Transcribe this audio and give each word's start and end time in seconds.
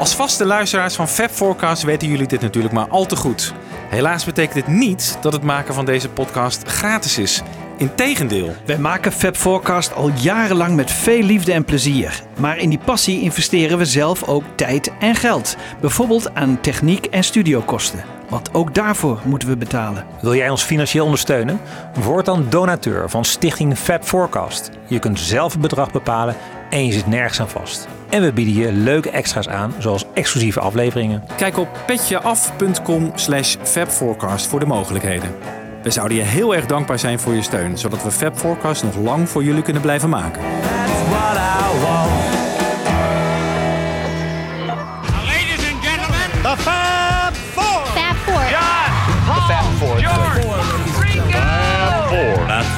Als 0.00 0.14
vaste 0.14 0.44
luisteraars 0.44 0.94
van 0.94 1.08
Fab 1.08 1.30
Forecast 1.30 1.82
weten 1.82 2.08
jullie 2.08 2.26
dit 2.26 2.40
natuurlijk 2.40 2.74
maar 2.74 2.88
al 2.88 3.06
te 3.06 3.16
goed. 3.16 3.54
Helaas 3.88 4.24
betekent 4.24 4.54
dit 4.54 4.66
niet 4.66 5.18
dat 5.20 5.32
het 5.32 5.42
maken 5.42 5.74
van 5.74 5.84
deze 5.84 6.08
podcast 6.08 6.68
gratis 6.68 7.18
is. 7.18 7.42
Integendeel. 7.76 8.54
Wij 8.66 8.78
maken 8.78 9.12
Fab 9.12 9.36
Forecast 9.36 9.94
al 9.94 10.10
jarenlang 10.14 10.76
met 10.76 10.90
veel 10.90 11.22
liefde 11.22 11.52
en 11.52 11.64
plezier. 11.64 12.22
Maar 12.38 12.58
in 12.58 12.68
die 12.68 12.78
passie 12.78 13.20
investeren 13.20 13.78
we 13.78 13.84
zelf 13.84 14.28
ook 14.28 14.44
tijd 14.54 14.92
en 15.00 15.14
geld. 15.14 15.56
Bijvoorbeeld 15.80 16.34
aan 16.34 16.60
techniek 16.60 17.06
en 17.06 17.24
studiokosten. 17.24 18.04
Want 18.28 18.54
ook 18.54 18.74
daarvoor 18.74 19.20
moeten 19.24 19.48
we 19.48 19.56
betalen. 19.56 20.06
Wil 20.20 20.34
jij 20.34 20.50
ons 20.50 20.62
financieel 20.62 21.04
ondersteunen? 21.04 21.60
Word 21.94 22.24
dan 22.24 22.46
donateur 22.48 23.10
van 23.10 23.24
Stichting 23.24 23.78
Fab 23.78 24.04
Forecast. 24.04 24.70
Je 24.86 24.98
kunt 24.98 25.20
zelf 25.20 25.52
het 25.52 25.60
bedrag 25.60 25.92
bepalen 25.92 26.36
en 26.70 26.86
je 26.86 26.92
zit 26.92 27.06
nergens 27.06 27.40
aan 27.40 27.48
vast. 27.48 27.88
En 28.08 28.22
we 28.22 28.32
bieden 28.32 28.54
je 28.54 28.72
leuke 28.72 29.10
extra's 29.10 29.48
aan, 29.48 29.74
zoals 29.78 30.04
exclusieve 30.14 30.60
afleveringen. 30.60 31.22
Kijk 31.36 31.58
op 31.58 31.68
petjeaf.com 31.86 33.12
slash 33.14 33.56
fabforecast 33.62 34.46
voor 34.46 34.60
de 34.60 34.66
mogelijkheden. 34.66 35.34
We 35.82 35.90
zouden 35.90 36.16
je 36.16 36.22
heel 36.22 36.54
erg 36.54 36.66
dankbaar 36.66 36.98
zijn 36.98 37.18
voor 37.18 37.34
je 37.34 37.42
steun, 37.42 37.78
zodat 37.78 38.02
we 38.02 38.10
Fab 38.10 38.38
Forecast 38.38 38.82
nog 38.82 38.96
lang 38.96 39.28
voor 39.28 39.44
jullie 39.44 39.62
kunnen 39.62 39.82
blijven 39.82 40.08
maken. 40.08 40.42
That's 40.42 41.08
what 41.08 41.36
I 41.36 41.80
want. 41.80 42.19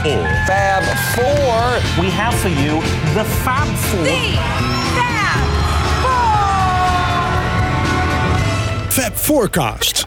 Four. 0.03 0.27
Fab 0.49 0.83
Four. 1.15 2.03
We 2.03 2.11
have 2.11 2.35
for 2.35 2.49
you 2.49 2.81
the 3.15 3.25
Fab 3.45 3.69
Four. 3.87 4.03
The 4.03 4.37
Fab 4.97 5.47
Four. 8.83 8.91
Fab 8.91 9.13
Forecast. 9.13 10.07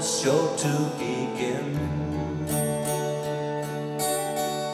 The 0.00 0.06
show 0.06 0.56
to 0.56 0.72
begin. 0.96 1.76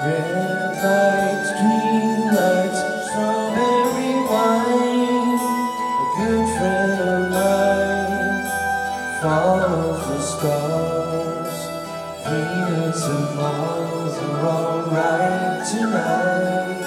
Red 0.05 0.74
lights, 0.84 1.50
green 1.58 2.20
lights, 2.38 2.80
strawberry 3.08 4.14
wine. 4.30 5.34
A 5.34 6.08
good 6.16 6.47
friend 6.56 7.00
of 7.10 7.20
mine 7.34 8.38
follows 9.20 10.00
the 10.06 10.20
stars. 10.32 11.54
Venus 12.24 13.02
and 13.02 13.36
Mars 13.36 14.14
are 14.27 14.47
alright 14.47 15.66
tonight. 15.66 16.86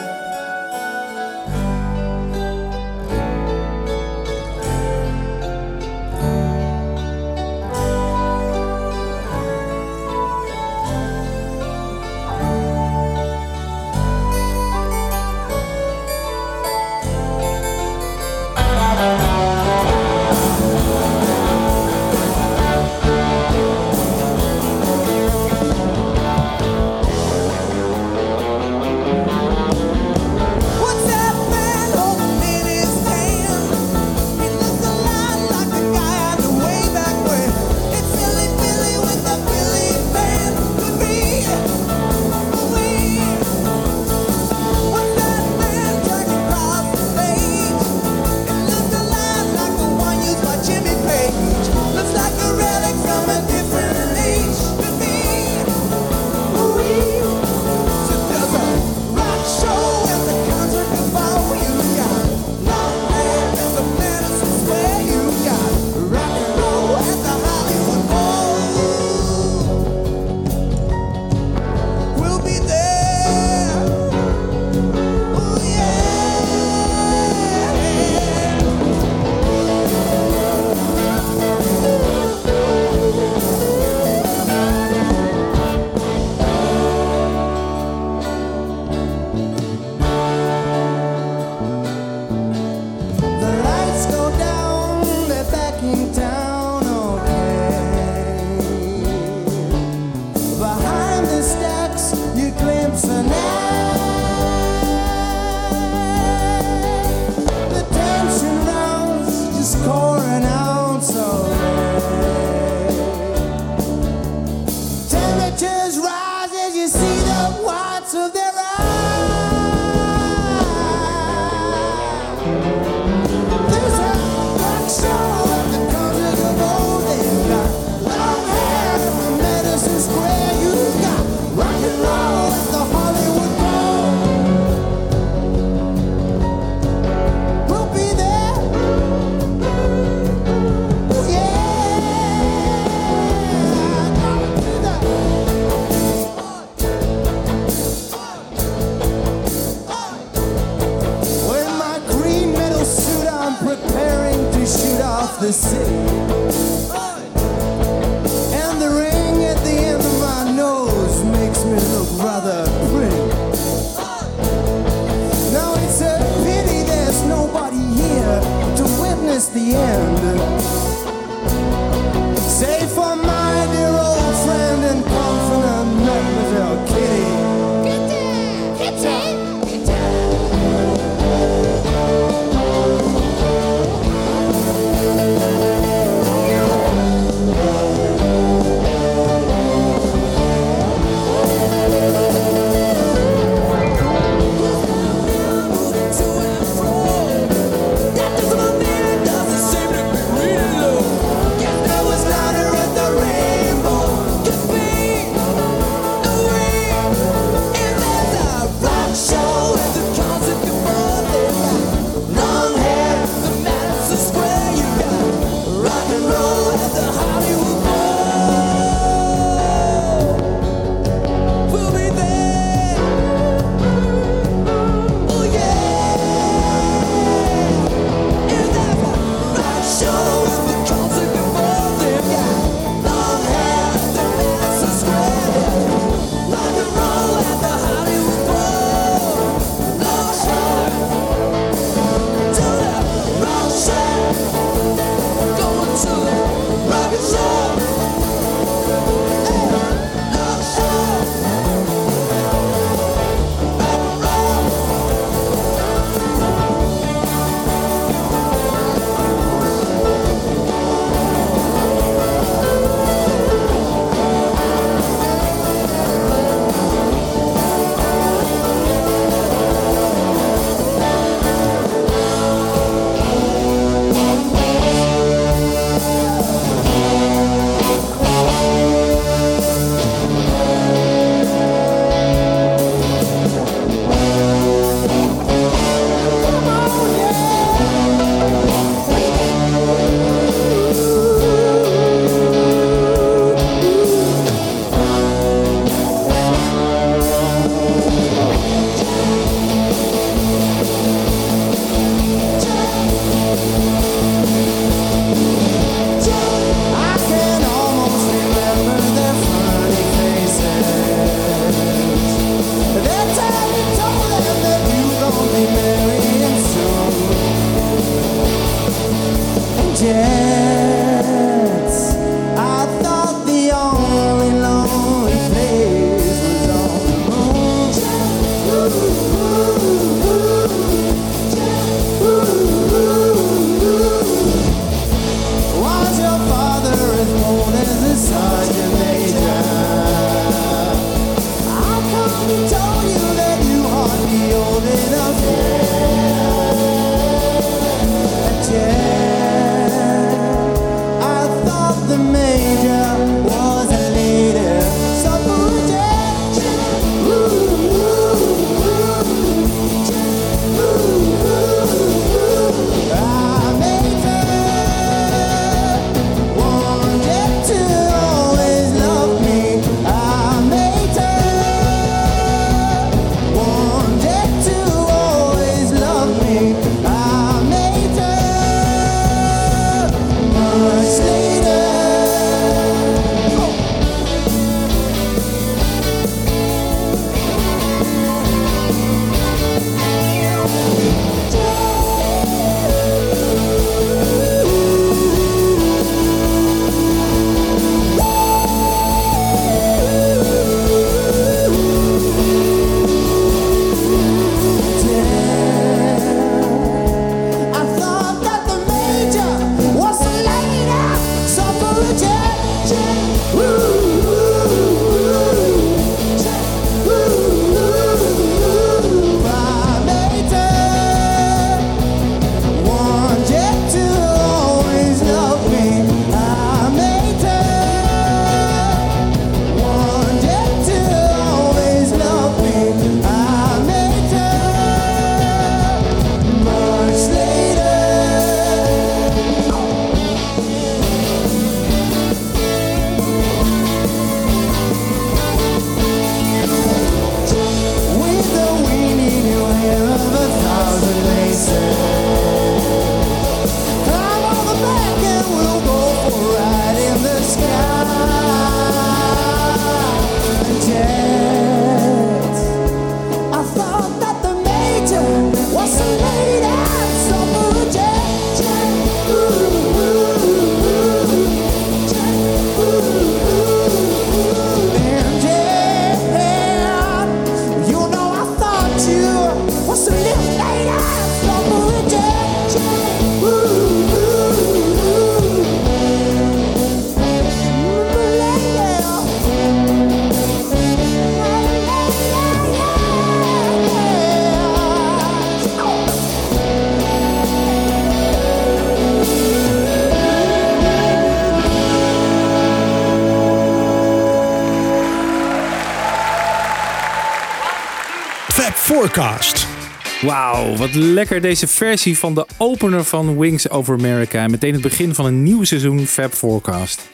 Wat 510.60 510.94
lekker 510.94 511.42
deze 511.42 511.68
versie 511.68 512.18
van 512.18 512.34
de 512.34 512.46
opener 512.58 513.04
van 513.04 513.38
Wings 513.38 513.70
Over 513.70 513.98
America. 513.98 514.44
En 514.44 514.52
meteen 514.52 514.74
het 514.74 514.82
begin 514.82 515.16
van 515.16 515.26
een 515.26 515.44
nieuw 515.44 515.64
seizoen 515.64 516.08
Fab 516.08 516.34
Forecast. 516.34 517.10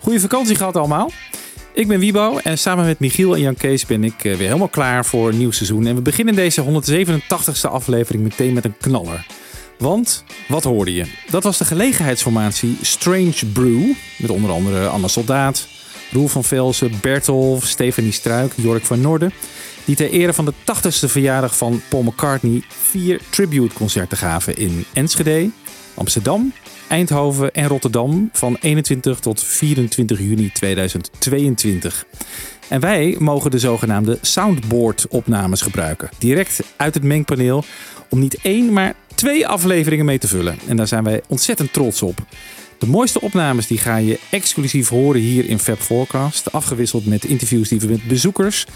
Goeie 0.00 0.20
vakantie 0.20 0.56
gehad 0.56 0.76
allemaal. 0.76 1.10
Ik 1.72 1.88
ben 1.88 1.98
Wiebo 1.98 2.38
en 2.38 2.58
samen 2.58 2.84
met 2.84 2.98
Michiel 2.98 3.34
en 3.34 3.40
Jan 3.40 3.54
Kees 3.54 3.86
ben 3.86 4.04
ik 4.04 4.24
eh, 4.24 4.34
weer 4.34 4.46
helemaal 4.46 4.68
klaar 4.68 5.04
voor 5.04 5.28
een 5.28 5.38
nieuw 5.38 5.50
seizoen. 5.50 5.86
En 5.86 5.94
we 5.94 6.00
beginnen 6.00 6.34
deze 6.34 6.64
187ste 6.64 7.70
aflevering 7.70 8.22
meteen 8.22 8.52
met 8.52 8.64
een 8.64 8.76
knaller. 8.80 9.26
Want, 9.78 10.24
wat 10.48 10.64
hoorde 10.64 10.94
je? 10.94 11.04
Dat 11.30 11.42
was 11.42 11.58
de 11.58 11.64
gelegenheidsformatie 11.64 12.78
Strange 12.82 13.46
Brew. 13.52 13.92
Met 14.18 14.30
onder 14.30 14.50
andere 14.50 14.88
Anna 14.88 15.08
Soldaat, 15.08 15.68
Roel 16.12 16.28
van 16.28 16.44
Velsen, 16.44 16.92
Bertolf, 17.00 17.66
Stefanie 17.66 18.12
Struik, 18.12 18.52
Jork 18.56 18.84
van 18.84 19.00
Noorden. 19.00 19.32
Die 19.86 19.96
ter 19.96 20.10
ere 20.10 20.32
van 20.32 20.44
de 20.44 20.52
80ste 20.52 21.10
verjaardag 21.10 21.56
van 21.56 21.82
Paul 21.88 22.02
McCartney 22.02 22.62
vier 22.68 23.20
tributeconcerten 23.30 24.18
gaven 24.18 24.56
in 24.56 24.84
Enschede, 24.92 25.50
Amsterdam, 25.94 26.52
Eindhoven 26.88 27.54
en 27.54 27.68
Rotterdam 27.68 28.28
van 28.32 28.56
21 28.60 29.20
tot 29.20 29.42
24 29.42 30.18
juni 30.18 30.52
2022. 30.52 32.06
En 32.68 32.80
wij 32.80 33.16
mogen 33.18 33.50
de 33.50 33.58
zogenaamde 33.58 34.18
soundboard-opnames 34.20 35.60
gebruiken. 35.60 36.08
Direct 36.18 36.60
uit 36.76 36.94
het 36.94 37.02
mengpaneel 37.02 37.64
om 38.10 38.18
niet 38.18 38.38
één, 38.42 38.72
maar 38.72 38.94
twee 39.14 39.46
afleveringen 39.46 40.04
mee 40.04 40.18
te 40.18 40.28
vullen. 40.28 40.58
En 40.68 40.76
daar 40.76 40.88
zijn 40.88 41.04
wij 41.04 41.22
ontzettend 41.28 41.72
trots 41.72 42.02
op. 42.02 42.18
De 42.78 42.86
mooiste 42.86 43.20
opnames 43.20 43.66
die 43.66 43.78
ga 43.78 43.96
je 43.96 44.18
exclusief 44.30 44.88
horen 44.88 45.20
hier 45.20 45.48
in 45.48 45.58
Fab 45.58 45.80
Forecast. 45.80 46.52
Afgewisseld 46.52 47.06
met 47.06 47.24
interviews 47.24 47.68
die 47.68 47.80
we 47.80 47.86
met 47.86 48.08
bezoekers 48.08 48.66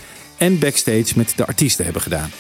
en 0.41 0.59
backstage 0.59 1.13
met 1.17 1.33
de 1.37 1.47
artiesten 1.47 1.85
hebben 1.85 2.03
gedaan. 2.03 2.31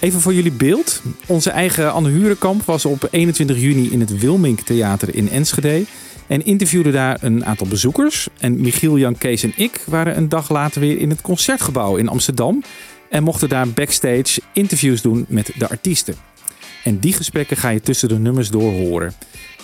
Even 0.00 0.20
voor 0.20 0.34
jullie 0.34 0.52
beeld. 0.52 1.02
Onze 1.26 1.50
eigen 1.50 1.92
Anne 1.92 2.08
Hurenkamp 2.08 2.64
was 2.64 2.84
op 2.84 3.08
21 3.10 3.58
juni 3.58 3.90
in 3.90 4.00
het 4.00 4.18
Wilmink 4.18 4.60
Theater 4.60 5.14
in 5.14 5.30
Enschede. 5.30 5.84
En 6.26 6.44
interviewde 6.44 6.90
daar 6.90 7.18
een 7.20 7.44
aantal 7.44 7.66
bezoekers. 7.66 8.28
En 8.38 8.60
Michiel, 8.60 8.98
Jan, 8.98 9.18
Kees 9.18 9.42
en 9.42 9.52
ik 9.56 9.84
waren 9.86 10.16
een 10.16 10.28
dag 10.28 10.50
later 10.50 10.80
weer 10.80 10.98
in 10.98 11.10
het 11.10 11.20
Concertgebouw 11.20 11.96
in 11.96 12.08
Amsterdam. 12.08 12.62
En 13.08 13.22
mochten 13.22 13.48
daar 13.48 13.68
backstage 13.68 14.40
interviews 14.52 15.02
doen 15.02 15.24
met 15.28 15.50
de 15.58 15.68
artiesten. 15.68 16.14
En 16.84 16.98
die 16.98 17.12
gesprekken 17.12 17.56
ga 17.56 17.68
je 17.68 17.80
tussen 17.80 18.08
de 18.08 18.18
nummers 18.18 18.50
door 18.50 18.72
horen. 18.72 19.14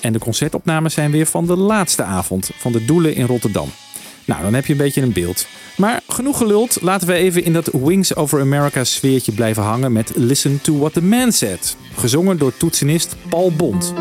En 0.01 0.13
de 0.13 0.19
concertopnames 0.19 0.95
zijn 0.95 1.11
weer 1.11 1.27
van 1.27 1.47
de 1.47 1.57
laatste 1.57 2.03
avond 2.03 2.51
van 2.57 2.73
de 2.73 2.85
Doelen 2.85 3.15
in 3.15 3.27
Rotterdam. 3.27 3.69
Nou, 4.27 4.43
dan 4.43 4.55
heb 4.55 4.67
je 4.67 4.73
een 4.73 4.79
beetje 4.79 5.03
een 5.03 5.13
beeld. 5.13 5.47
Maar 5.77 6.03
genoeg 6.09 6.37
geluld, 6.37 6.79
laten 6.81 7.09
we 7.09 7.15
even 7.15 7.45
in 7.45 7.53
dat 7.53 7.69
Wings 7.73 8.15
Over 8.15 8.41
America 8.41 8.85
sfeertje 8.85 9.33
blijven 9.33 9.63
hangen 9.63 9.93
met 9.93 10.13
Listen 10.15 10.61
to 10.61 10.79
What 10.79 10.93
the 10.93 11.03
Man 11.03 11.33
Said. 11.33 11.77
Gezongen 11.97 12.39
door 12.39 12.57
toetsenist 12.57 13.17
Paul 13.29 13.53
Bond. 13.53 13.95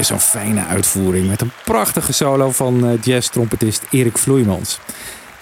Weer 0.00 0.08
zo'n 0.08 0.42
fijne 0.42 0.64
uitvoering 0.64 1.28
met 1.28 1.40
een 1.40 1.50
prachtige 1.64 2.12
solo 2.12 2.50
van 2.50 2.86
eh, 2.86 3.02
jazz-trompetist 3.02 3.82
Erik 3.90 4.18
Vloeimans. 4.18 4.78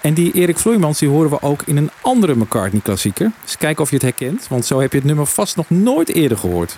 En 0.01 0.15
die 0.15 0.33
Erik 0.33 0.59
Vloeimans 0.59 0.99
die 0.99 1.09
horen 1.09 1.31
we 1.31 1.43
ook 1.43 1.63
in 1.63 1.77
een 1.77 1.91
andere 2.01 2.35
McCartney-klassieker. 2.35 3.33
Eens 3.43 3.57
kijken 3.57 3.83
of 3.83 3.89
je 3.89 3.95
het 3.95 4.05
herkent, 4.05 4.49
want 4.49 4.67
zo 4.67 4.81
heb 4.81 4.93
je 4.93 4.99
het 4.99 5.07
nummer 5.07 5.27
vast 5.27 5.57
nog 5.57 5.71
nooit 5.71 6.09
eerder 6.09 6.39
gehoord. 6.39 6.77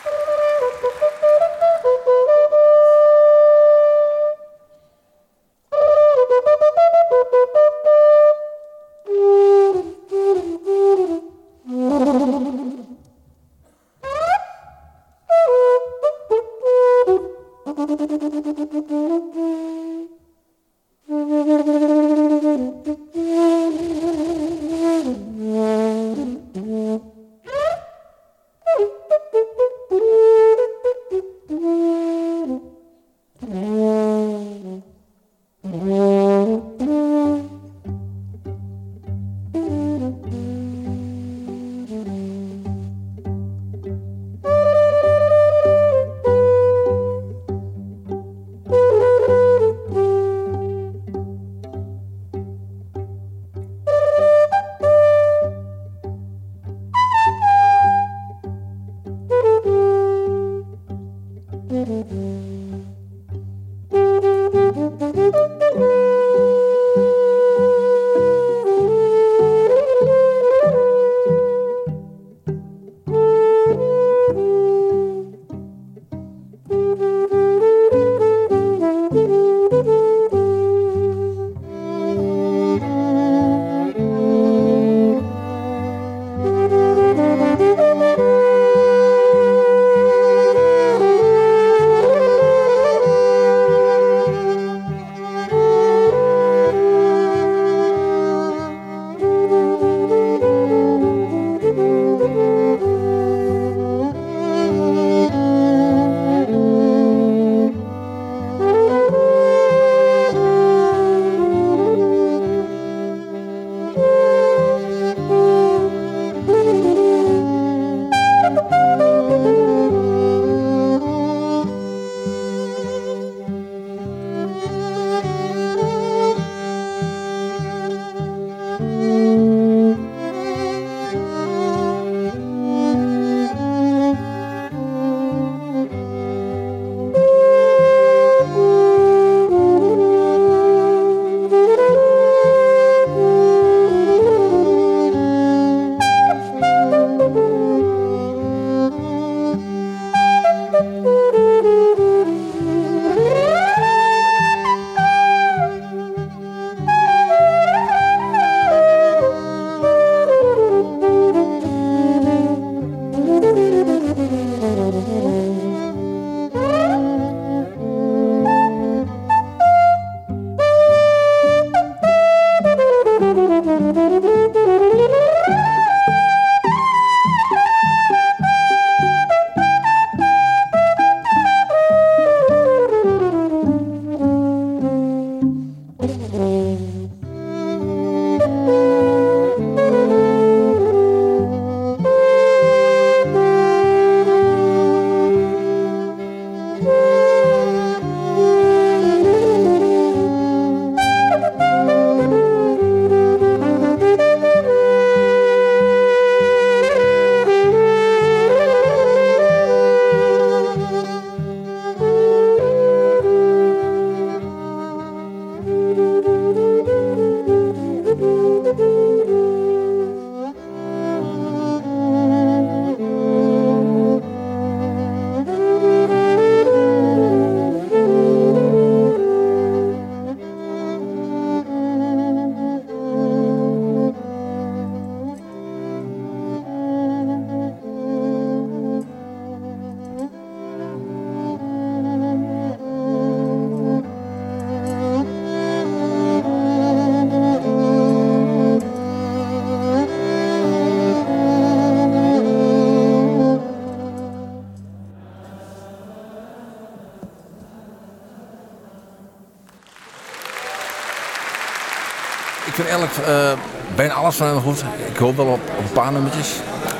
Eh, 263.26 263.52
bijna 263.96 264.12
alles 264.12 264.36
van 264.36 264.46
hem 264.46 264.60
goed. 264.60 264.84
Ik 265.10 265.16
hoop 265.16 265.36
wel 265.36 265.46
op, 265.46 265.60
een 265.78 265.92
paar 265.92 266.12
nummertjes. 266.12 266.52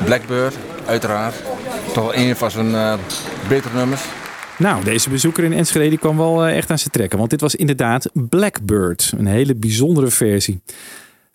Blackbird, 0.05 0.55
uiteraard. 0.87 1.35
Toch 1.93 2.05
wel 2.05 2.15
een 2.15 2.37
van 2.37 2.51
zijn 2.51 2.75
eh, 2.75 2.95
betere 3.49 3.75
nummers. 3.75 4.03
Nou, 4.59 4.85
deze 4.85 5.11
bezoeker 5.11 5.45
in 5.45 5.53
Enschede 5.53 5.89
die 5.89 5.99
kwam 5.99 6.17
wel 6.17 6.47
eh, 6.47 6.57
echt 6.57 6.71
aan 6.71 6.79
zijn 6.79 6.91
trekken. 6.91 7.19
Want 7.19 7.31
dit 7.31 7.41
was 7.41 7.55
inderdaad 7.55 8.11
Blackbird. 8.13 9.13
Een 9.19 9.27
hele 9.27 9.55
bijzondere 9.55 10.11
versie. 10.11 10.61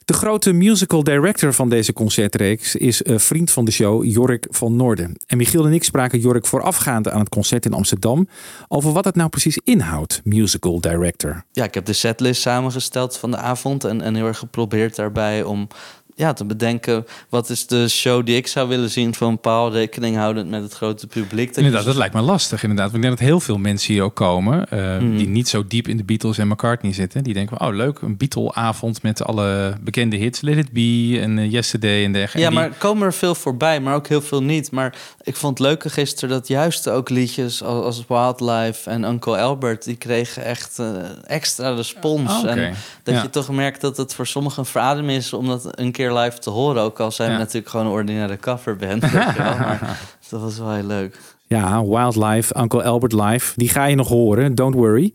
De 0.05 0.13
grote 0.13 0.53
musical 0.53 1.03
director 1.03 1.53
van 1.53 1.69
deze 1.69 1.93
concertreeks 1.93 2.75
is 2.75 3.05
een 3.05 3.19
vriend 3.19 3.51
van 3.51 3.65
de 3.65 3.71
show, 3.71 4.03
Jorik 4.03 4.47
van 4.49 4.75
Noorden. 4.75 5.15
En 5.27 5.37
Michiel 5.37 5.65
en 5.65 5.73
ik 5.73 5.83
spraken 5.83 6.19
Jorik 6.19 6.45
voorafgaand 6.45 7.09
aan 7.09 7.19
het 7.19 7.29
concert 7.29 7.65
in 7.65 7.73
Amsterdam 7.73 8.27
over 8.67 8.91
wat 8.91 9.05
het 9.05 9.15
nou 9.15 9.29
precies 9.29 9.59
inhoudt, 9.63 10.21
musical 10.23 10.81
director. 10.81 11.43
Ja, 11.51 11.63
ik 11.63 11.73
heb 11.73 11.85
de 11.85 11.93
setlist 11.93 12.41
samengesteld 12.41 13.17
van 13.17 13.31
de 13.31 13.37
avond 13.37 13.83
en, 13.83 14.01
en 14.01 14.15
heel 14.15 14.27
erg 14.27 14.37
geprobeerd 14.37 14.95
daarbij 14.95 15.43
om 15.43 15.67
ja, 16.17 16.33
te 16.33 16.45
bedenken 16.45 17.05
wat 17.29 17.49
is 17.49 17.67
de 17.67 17.89
show 17.89 18.25
die 18.25 18.35
ik 18.35 18.47
zou 18.47 18.67
willen 18.67 18.89
zien 18.89 19.13
van 19.15 19.39
Paul, 19.39 19.71
rekening 19.71 20.15
houdend 20.15 20.49
met 20.49 20.61
het 20.63 20.73
grote 20.73 21.07
publiek. 21.07 21.47
Dat 21.47 21.57
Inderdaad, 21.57 21.85
dat 21.85 21.95
lijkt 21.95 22.13
me 22.13 22.21
lastig 22.21 22.61
inderdaad. 22.63 22.85
Want 22.91 22.95
ik 23.03 23.09
denk 23.09 23.17
dat 23.19 23.27
heel 23.27 23.39
veel 23.39 23.57
mensen 23.57 23.93
hier 23.93 24.03
ook 24.03 24.15
komen 24.15 24.69
eh, 24.69 24.79
Mhm. 24.97 25.17
die 25.17 25.27
niet 25.27 25.49
zo 25.49 25.67
diep 25.67 25.87
in 25.87 25.97
de 25.97 26.03
Beatles 26.03 26.37
en 26.37 26.47
McCartney 26.47 26.93
zitten. 26.93 27.23
Die 27.23 27.33
denken 27.33 27.57
van, 27.57 27.67
oh 27.67 27.75
leuk, 27.75 27.99
een 28.01 28.17
Beatle-avond 28.17 29.01
met 29.03 29.23
alle 29.23 29.75
bekende 29.81 30.15
hits. 30.15 30.41
Let 30.41 30.57
It 30.57 30.71
Be 30.71 31.17
en 31.21 31.37
eh, 31.37 31.51
Yesterday 31.51 32.03
en 32.05 32.11
dergelijke. 32.11 32.39
Ja, 32.53 32.61
die- 32.61 32.69
maar 32.69 32.77
komen 32.77 33.05
er 33.05 33.13
veel 33.13 33.35
voorbij, 33.35 33.79
maar 33.79 33.95
ook 33.95 34.07
heel 34.07 34.21
veel 34.21 34.43
niet. 34.43 34.71
Maar 34.71 34.95
ik 35.21 35.35
vond 35.35 35.57
het 35.57 35.67
leuke 35.67 35.89
gisteren 35.89 36.29
dat 36.29 36.47
juist 36.47 36.89
ook 36.89 37.09
liedjes 37.09 37.63
als, 37.63 37.83
als 37.83 38.03
Wildlife 38.07 38.89
en 38.89 39.03
Uncle 39.03 39.37
Albert... 39.37 39.83
die 39.83 39.95
kregen 39.95 40.43
echt 40.43 40.79
eh, 40.79 40.87
extra 41.23 41.69
respons. 41.75 42.37
Oké. 42.39 42.47
En 42.47 42.73
dat 43.03 43.15
Ja. 43.15 43.21
je 43.21 43.29
toch 43.29 43.49
merkt 43.49 43.81
dat 43.81 43.97
het 43.97 44.13
voor 44.13 44.27
sommigen 44.27 44.59
een 44.59 44.65
veradem 44.65 45.09
is... 45.09 45.33
om 45.33 45.47
dat 45.47 45.79
een 45.79 45.91
keer 45.91 46.04
live 46.13 46.39
te 46.39 46.49
horen. 46.49 46.81
Ook 46.81 46.99
al 46.99 47.11
zijn 47.11 47.31
we 47.31 47.37
natuurlijk 47.37 47.69
gewoon 47.69 47.85
een 47.85 47.91
ordinaire 47.91 48.37
coverband. 48.37 49.01
Maar 49.13 49.99
dat 50.29 50.41
was 50.41 50.57
wel 50.57 50.73
heel 50.73 50.83
leuk. 50.85 51.19
Ja, 51.47 51.85
Wildlife, 51.85 52.59
Uncle 52.59 52.83
Albert 52.83 53.13
Live, 53.13 53.53
die 53.55 53.69
ga 53.69 53.85
je 53.85 53.95
nog 53.95 54.07
horen, 54.07 54.55
don't 54.55 54.75
worry. 54.75 55.13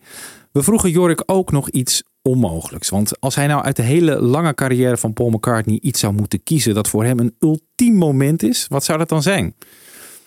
We 0.52 0.62
vroegen 0.62 0.90
Jorik 0.90 1.22
ook 1.26 1.52
nog 1.52 1.68
iets 1.68 2.02
onmogelijks. 2.22 2.88
Want 2.88 3.20
als 3.20 3.34
hij 3.34 3.46
nou 3.46 3.62
uit 3.62 3.76
de 3.76 3.82
hele 3.82 4.20
lange 4.20 4.54
carrière 4.54 4.96
van 4.96 5.12
Paul 5.12 5.30
McCartney 5.30 5.78
iets 5.82 6.00
zou 6.00 6.12
moeten 6.12 6.42
kiezen 6.42 6.74
dat 6.74 6.88
voor 6.88 7.04
hem 7.04 7.18
een 7.18 7.34
ultiem 7.38 7.94
moment 7.94 8.42
is, 8.42 8.66
wat 8.68 8.84
zou 8.84 8.98
dat 8.98 9.08
dan 9.08 9.22
zijn? 9.22 9.54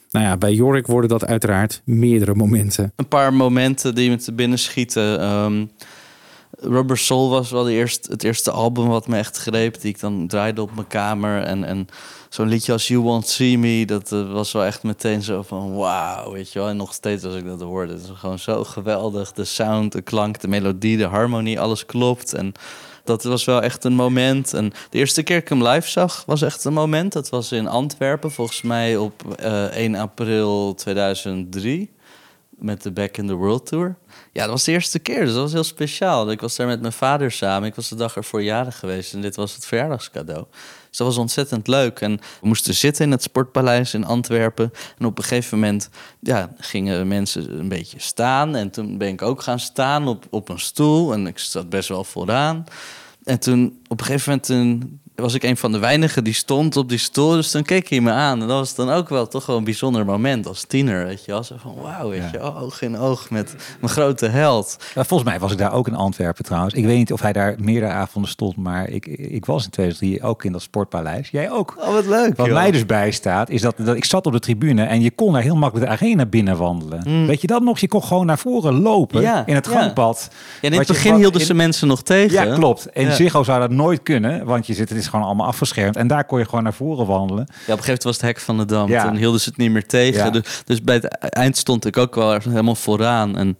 Nou 0.09 0.25
ja, 0.25 0.37
bij 0.37 0.53
Jorik 0.53 0.87
worden 0.87 1.09
dat 1.09 1.25
uiteraard 1.25 1.81
meerdere 1.85 2.35
momenten. 2.35 2.93
een 2.95 3.07
paar 3.07 3.33
momenten 3.33 3.95
die 3.95 4.09
me 4.09 4.15
te 4.15 4.33
binnen 4.33 4.59
schieten. 4.59 5.19
Ehm, 5.19 5.65
Rubber 6.63 6.97
Soul 6.97 7.29
was 7.29 7.51
wel 7.51 7.63
de 7.63 7.71
eerste, 7.71 8.11
het 8.11 8.23
eerste 8.23 8.51
album 8.51 8.87
wat 8.87 9.07
me 9.07 9.17
echt 9.17 9.37
greep. 9.37 9.81
Die 9.81 9.89
ik 9.89 9.99
dan 9.99 10.27
draaide 10.27 10.61
op 10.61 10.75
mijn 10.75 10.87
kamer. 10.87 11.43
En, 11.43 11.63
en 11.63 11.87
zo'n 12.29 12.47
liedje 12.47 12.71
als 12.71 12.87
You 12.87 13.01
Won't 13.01 13.27
See 13.27 13.57
Me, 13.57 13.85
dat 13.85 14.11
eh, 14.11 14.31
was 14.31 14.51
wel 14.51 14.63
echt 14.63 14.83
meteen 14.83 15.21
zo 15.21 15.41
van 15.41 15.75
wauw, 15.75 16.31
weet 16.31 16.51
je 16.51 16.59
wel. 16.59 16.67
En 16.67 16.77
nog 16.77 16.93
steeds 16.93 17.23
als 17.23 17.35
ik 17.35 17.45
dat 17.45 17.61
hoorde, 17.61 17.93
het 17.93 18.01
is 18.01 18.09
gewoon 18.13 18.39
zo 18.39 18.63
geweldig. 18.63 19.31
De 19.31 19.45
sound, 19.45 19.91
de 19.91 20.01
klank, 20.01 20.39
de 20.39 20.47
melodie, 20.47 20.97
de 20.97 21.05
harmonie, 21.05 21.59
alles 21.59 21.85
klopt. 21.85 22.33
En 22.33 22.53
dat 23.03 23.23
was 23.23 23.45
wel 23.45 23.61
echt 23.61 23.83
een 23.83 23.95
moment. 23.95 24.53
En 24.53 24.73
de 24.89 24.97
eerste 24.97 25.23
keer 25.23 25.37
ik 25.37 25.49
hem 25.49 25.67
live 25.67 25.89
zag, 25.89 26.23
was 26.25 26.41
echt 26.41 26.63
een 26.63 26.73
moment. 26.73 27.13
Dat 27.13 27.29
was 27.29 27.51
in 27.51 27.67
Antwerpen, 27.67 28.31
volgens 28.31 28.61
mij 28.61 28.97
op 28.97 29.35
eh, 29.39 29.63
1 29.63 29.95
april 29.95 30.73
2003 30.73 31.91
met 32.49 32.83
de 32.83 32.91
Back 32.91 33.17
in 33.17 33.27
the 33.27 33.33
World 33.33 33.65
Tour. 33.65 33.95
Ja, 34.33 34.41
dat 34.41 34.51
was 34.51 34.63
de 34.63 34.71
eerste 34.71 34.99
keer, 34.99 35.19
dus 35.19 35.33
dat 35.33 35.41
was 35.41 35.51
heel 35.51 35.63
speciaal. 35.63 36.31
Ik 36.31 36.41
was 36.41 36.55
daar 36.55 36.67
met 36.67 36.81
mijn 36.81 36.93
vader 36.93 37.31
samen. 37.31 37.67
Ik 37.67 37.75
was 37.75 37.89
de 37.89 37.95
dag 37.95 38.15
ervoor 38.15 38.43
jarig 38.43 38.79
geweest 38.79 39.13
en 39.13 39.21
dit 39.21 39.35
was 39.35 39.55
het 39.55 39.65
verjaardagscadeau. 39.65 40.45
Dus 40.89 40.97
dat 40.97 41.07
was 41.07 41.17
ontzettend 41.17 41.67
leuk. 41.67 41.99
En 41.99 42.17
we 42.41 42.47
moesten 42.47 42.73
zitten 42.73 43.05
in 43.05 43.11
het 43.11 43.23
Sportpaleis 43.23 43.93
in 43.93 44.05
Antwerpen. 44.05 44.71
En 44.97 45.05
op 45.05 45.17
een 45.17 45.23
gegeven 45.23 45.59
moment 45.59 45.89
ja, 46.19 46.53
gingen 46.57 47.07
mensen 47.07 47.59
een 47.59 47.67
beetje 47.67 47.99
staan. 47.99 48.55
En 48.55 48.69
toen 48.69 48.97
ben 48.97 49.07
ik 49.07 49.21
ook 49.21 49.41
gaan 49.41 49.59
staan 49.59 50.07
op, 50.07 50.25
op 50.29 50.49
een 50.49 50.59
stoel. 50.59 51.13
En 51.13 51.27
ik 51.27 51.39
zat 51.39 51.69
best 51.69 51.89
wel 51.89 52.03
vooraan. 52.03 52.63
En 53.23 53.39
toen 53.39 53.79
op 53.87 53.99
een 53.99 54.05
gegeven 54.05 54.41
moment 54.49 54.89
was 55.15 55.33
ik 55.33 55.43
een 55.43 55.57
van 55.57 55.71
de 55.71 55.77
weinigen 55.79 56.23
die 56.23 56.33
stond 56.33 56.77
op 56.77 56.89
die 56.89 56.97
stoel. 56.97 57.29
Dus 57.29 57.51
toen 57.51 57.63
keek 57.63 57.89
hij 57.89 58.01
me 58.01 58.11
aan. 58.11 58.41
En 58.41 58.47
dat 58.47 58.57
was 58.57 58.75
dan 58.75 58.89
ook 58.89 59.09
wel 59.09 59.27
toch 59.27 59.45
wel 59.45 59.57
een 59.57 59.63
bijzonder 59.63 60.05
moment 60.05 60.47
als 60.47 60.63
tiener. 60.63 61.05
Weet 61.05 61.25
je 61.25 61.31
wel. 61.31 61.43
Zo 61.43 61.55
van 61.57 61.75
wauw, 61.81 62.09
weet 62.09 62.23
je 62.31 62.39
Oog 62.39 62.81
in 62.81 62.97
oog 62.97 63.29
met 63.29 63.55
mijn 63.79 63.91
grote 63.93 64.27
held. 64.27 64.77
Ja, 64.95 65.03
volgens 65.03 65.29
mij 65.29 65.39
was 65.39 65.51
ik 65.51 65.57
daar 65.57 65.73
ook 65.73 65.87
in 65.87 65.95
Antwerpen 65.95 66.45
trouwens. 66.45 66.73
Ik 66.73 66.85
weet 66.85 66.97
niet 66.97 67.13
of 67.13 67.21
hij 67.21 67.33
daar 67.33 67.55
meerdere 67.59 67.91
avonden 67.91 68.31
stond, 68.31 68.55
maar 68.55 68.89
ik, 68.89 69.05
ik 69.07 69.45
was 69.45 69.63
in 69.63 69.69
2003 69.69 70.23
ook 70.23 70.43
in 70.43 70.51
dat 70.51 70.61
sportpaleis. 70.61 71.29
Jij 71.29 71.51
ook. 71.51 71.75
Oh, 71.79 71.93
wat 71.93 72.05
leuk. 72.05 72.35
Wat 72.37 72.45
joh. 72.45 72.55
mij 72.55 72.71
dus 72.71 72.85
bijstaat, 72.85 73.49
is 73.49 73.61
dat, 73.61 73.75
dat 73.77 73.95
ik 73.95 74.05
zat 74.05 74.25
op 74.25 74.31
de 74.33 74.39
tribune 74.39 74.83
en 74.83 75.01
je 75.01 75.11
kon 75.11 75.33
daar 75.33 75.41
heel 75.41 75.55
makkelijk 75.55 75.89
de 75.89 75.97
arena 75.97 76.25
binnen 76.25 76.57
wandelen. 76.57 77.25
Weet 77.27 77.41
je 77.41 77.47
dat 77.47 77.61
nog? 77.61 77.79
Je 77.79 77.87
kon 77.87 78.03
gewoon 78.03 78.25
naar 78.25 78.37
voren 78.37 78.81
lopen 78.81 79.17
Mm. 79.17 79.21
Ja, 79.23 79.43
in 79.45 79.55
het 79.55 79.65
ja. 79.65 79.71
gangpad. 79.71 80.29
Ja, 80.61 80.69
in 80.69 80.77
het 80.77 80.87
begin 80.87 81.15
hielden 81.15 81.39
in- 81.39 81.45
ze 81.45 81.53
mensen 81.53 81.87
nog 81.87 82.03
tegen. 82.03 82.47
Ja, 82.47 82.55
klopt. 82.55 82.85
En. 82.85 83.11
Ziggo 83.13 83.43
zou 83.43 83.59
dat 83.59 83.69
nooit 83.69 84.03
kunnen, 84.03 84.45
want 84.45 84.67
je 84.67 84.73
zit, 84.73 85.02
is 85.03 85.09
gewoon 85.09 85.25
allemaal 85.25 85.47
afgeschermd. 85.47 85.95
En 85.95 86.07
daar 86.07 86.25
kon 86.25 86.39
je 86.39 86.45
gewoon 86.45 86.63
naar 86.63 86.73
voren 86.73 87.05
wandelen. 87.05 87.45
Ja, 87.47 87.53
op 87.53 87.57
een 87.57 87.65
gegeven 87.65 87.85
moment 87.85 88.03
was 88.03 88.15
het 88.15 88.25
hek 88.25 88.39
van 88.39 88.57
de 88.57 88.65
dam. 88.65 88.89
Ja. 88.89 89.03
Toen 89.03 89.15
hielden 89.15 89.41
ze 89.41 89.49
het 89.49 89.57
niet 89.57 89.71
meer 89.71 89.87
tegen. 89.87 90.31
Dus, 90.31 90.61
dus 90.65 90.81
bij 90.81 90.95
het 90.95 91.05
eind 91.17 91.57
stond 91.57 91.85
ik 91.85 91.97
ook 91.97 92.15
wel 92.15 92.31
helemaal 92.31 92.75
vooraan. 92.75 93.37
En 93.37 93.55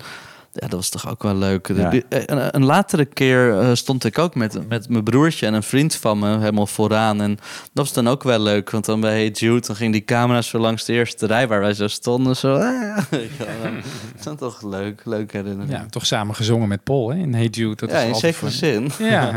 ja, 0.53 0.67
dat 0.67 0.71
was 0.71 0.89
toch 0.89 1.09
ook 1.09 1.23
wel 1.23 1.35
leuk. 1.35 1.67
Ja. 1.67 1.89
de- 1.89 2.03
een, 2.09 2.55
een 2.55 2.65
latere 2.65 3.05
keer 3.05 3.59
eh, 3.59 3.69
stond 3.73 4.03
ik 4.03 4.17
ook 4.19 4.35
met, 4.35 4.67
met 4.69 4.89
mijn 4.89 5.03
broertje 5.03 5.45
en 5.45 5.53
een 5.53 5.63
vriend 5.63 5.95
van 5.95 6.19
me 6.19 6.37
helemaal 6.37 6.67
vooraan. 6.67 7.21
En 7.21 7.29
dat 7.35 7.85
was 7.85 7.93
dan 7.93 8.07
ook 8.07 8.23
wel 8.23 8.39
leuk. 8.39 8.69
Want 8.69 8.85
dan 8.85 8.99
bij 8.99 9.11
Hey 9.11 9.29
Jude, 9.29 9.67
dan 9.67 9.75
ging 9.75 9.91
die 9.91 10.05
camera 10.05 10.41
zo 10.41 10.57
langs 10.59 10.85
de 10.85 10.93
eerste 10.93 11.25
rij 11.25 11.47
waar 11.47 11.59
wij 11.59 11.73
zo 11.73 11.87
stonden. 11.87 12.35
Zo, 12.35 12.55
ah, 12.55 12.97
dat 14.23 14.33
is 14.33 14.39
toch 14.39 14.61
leuk. 14.61 15.01
Leuk 15.05 15.31
herinnering. 15.33 15.71
Ja, 15.71 15.85
toch 15.89 16.05
samen 16.05 16.35
gezongen 16.35 16.67
met 16.67 16.83
Paul 16.83 17.09
hè, 17.09 17.17
in 17.17 17.33
Hey 17.33 17.45
Jude. 17.47 17.75
Dat 17.75 17.89
Ja, 17.89 17.97
is 17.97 18.03
in 18.07 18.13
altijd 18.13 18.33
zekere 18.35 18.51
zin. 18.51 18.91
Ja. 19.09 19.31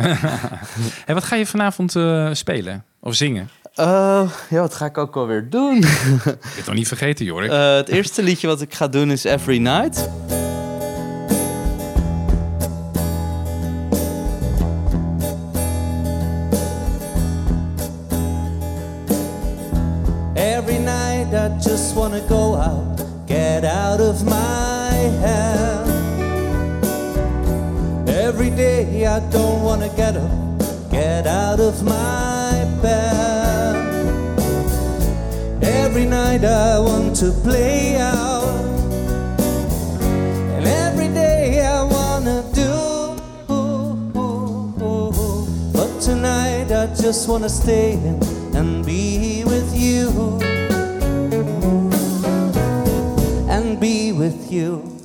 en 1.07 1.15
wat 1.15 1.25
ga 1.25 1.37
je 1.37 1.47
vanavond 1.47 1.97
eh, 1.97 2.29
spelen? 2.33 2.85
Of 3.01 3.15
zingen? 3.15 3.49
Eh, 3.75 4.31
ja, 4.51 4.61
wat 4.61 4.75
ga 4.75 4.85
ik 4.85 4.99
ook 4.99 5.17
alweer 5.17 5.51
doen? 5.51 5.77
Je 5.77 6.39
bent 6.55 6.65
toch 6.65 6.75
niet 6.75 6.89
vergeten, 6.89 7.25
Jorik? 7.25 7.51
Eh, 7.51 7.75
het 7.75 7.89
eerste 7.89 8.23
liedje 8.23 8.47
wat 8.47 8.61
ik 8.61 8.75
ga 8.75 8.89
doen 8.89 9.11
is 9.11 9.25
Every 9.25 9.59
Night. 9.59 10.09
I 29.17 29.21
don't 29.31 29.63
wanna 29.63 29.89
get 29.97 30.15
up, 30.15 30.61
get 30.91 31.27
out 31.27 31.59
of 31.59 31.83
my 31.83 32.67
bed. 32.83 33.75
Every 35.63 36.05
night 36.05 36.45
I 36.45 36.79
want 36.79 37.17
to 37.21 37.33
play 37.33 37.97
out, 37.97 38.45
and 40.57 40.67
every 40.67 41.09
day 41.09 41.65
I 41.65 41.83
wanna 41.83 42.45
do. 42.53 43.17
But 45.73 45.99
tonight 46.03 46.71
I 46.71 46.87
just 46.95 47.27
wanna 47.27 47.49
stay 47.49 47.93
in 47.93 48.21
and 48.55 48.85
be 48.85 49.45
with 49.47 49.75
you. 49.75 50.39
And 53.49 53.81
be 53.81 54.13
with 54.13 54.53
you. 54.53 54.96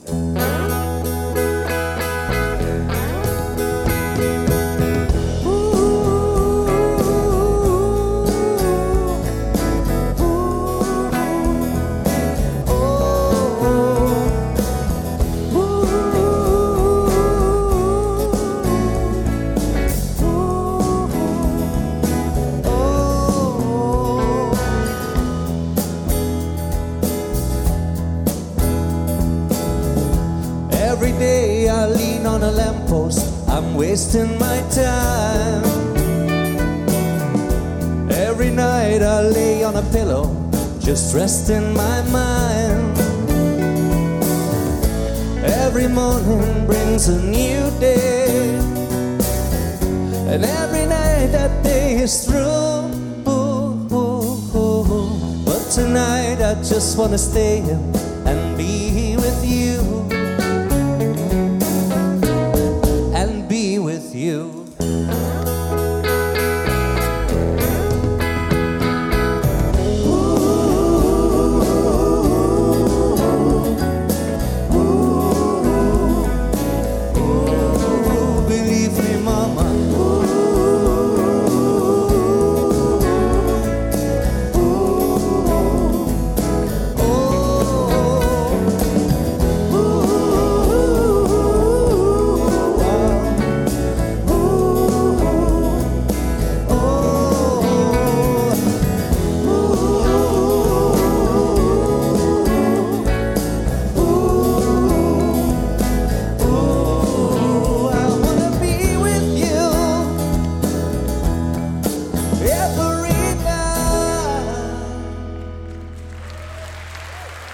Wasting 33.91 34.39
my 34.39 34.59
time. 34.69 35.63
Every 38.09 38.49
night 38.49 39.01
I 39.01 39.19
lay 39.19 39.65
on 39.65 39.75
a 39.75 39.81
pillow, 39.91 40.25
just 40.79 41.13
resting 41.13 41.73
my 41.73 42.01
mind. 42.03 42.97
Every 45.43 45.89
morning 45.89 46.65
brings 46.65 47.09
a 47.09 47.19
new 47.21 47.63
day, 47.81 48.55
and 50.31 50.41
every 50.45 50.85
night 50.85 51.27
that 51.37 51.61
day 51.61 51.95
is 51.95 52.25
through. 52.25 52.87
But 55.47 55.63
tonight 55.69 56.39
I 56.41 56.53
just 56.63 56.97
wanna 56.97 57.17
stay 57.17 57.59
and 58.25 58.57
be 58.57 58.90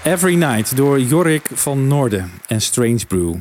Every 0.08 0.34
Night 0.34 0.76
door 0.76 1.00
Jorik 1.00 1.48
van 1.52 1.86
Noorden 1.86 2.30
en 2.46 2.60
Strange 2.60 3.06
Brew. 3.08 3.34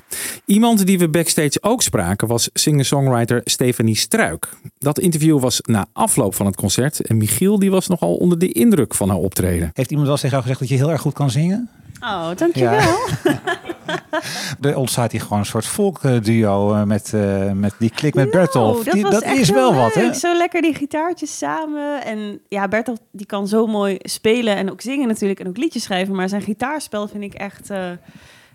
Iemand 0.46 0.86
die 0.86 1.00
we 1.00 1.10
backstage 1.10 1.58
ook 1.62 1.82
spraken 1.82 2.28
was 2.28 2.50
singer-songwriter 2.54 3.42
Stephanie 3.44 3.96
Struik. 3.96 4.50
Dat 4.80 5.00
interview 5.00 5.40
was 5.40 5.62
na 5.62 5.86
afloop 5.94 6.36
van 6.36 6.46
het 6.46 6.56
concert 6.56 7.00
en 7.00 7.18
Michiel 7.18 7.60
die 7.60 7.72
was 7.72 7.88
nogal 7.88 8.16
onder 8.16 8.40
de 8.40 8.52
indruk 8.52 8.94
van 8.94 9.10
haar 9.10 9.18
optreden. 9.18 9.72
Heeft 9.74 9.90
iemand 9.90 10.08
wel 10.08 10.18
eens 10.18 10.22
tegen 10.22 10.38
jou 10.38 10.42
gezegd 10.42 10.60
dat 10.60 10.70
je 10.70 10.76
heel 10.76 10.92
erg 10.92 11.02
goed 11.02 11.14
kan 11.14 11.30
zingen? 11.30 11.70
Oh, 12.00 12.30
dankjewel. 12.36 12.98
Er 14.62 14.78
ontstaat 14.78 15.12
hier 15.12 15.22
gewoon 15.22 15.40
een 15.40 15.46
soort 15.46 15.66
volkduo 15.66 16.74
eh, 16.74 16.84
met, 16.84 17.14
eh, 17.14 17.52
met 17.52 17.74
die 17.80 17.90
klik 17.90 18.14
met 18.16 18.32
Nou, 18.32 18.38
Bertolf. 18.38 18.84
dat 18.84 18.94
Die- 19.24 19.40
is 19.40 19.50
wel 19.50 19.74
wat, 19.74 19.94
hè? 19.94 20.14
Zo 20.14 20.38
lekker 20.38 20.62
die 20.62 20.74
gitaartjes 20.76 21.38
samen. 21.38 22.04
En 22.06 22.40
ja, 22.48 22.68
Bertolt 22.68 23.00
die 23.12 23.26
kan 23.26 23.48
zo 23.48 23.68
mooi 23.68 23.98
spelen 24.02 24.56
en 24.56 24.72
ook 24.72 24.82
zingen 24.82 25.08
natuurlijk. 25.08 25.40
En 25.40 25.48
ook 25.48 25.58
liedjes 25.58 25.84
schrijven. 25.84 26.16
Maar 26.16 26.30
zijn 26.30 26.42
gitaarspel 26.42 27.08
vind 27.08 27.24
ik 27.24 27.34
echt 27.34 27.70
eh, 27.70 27.80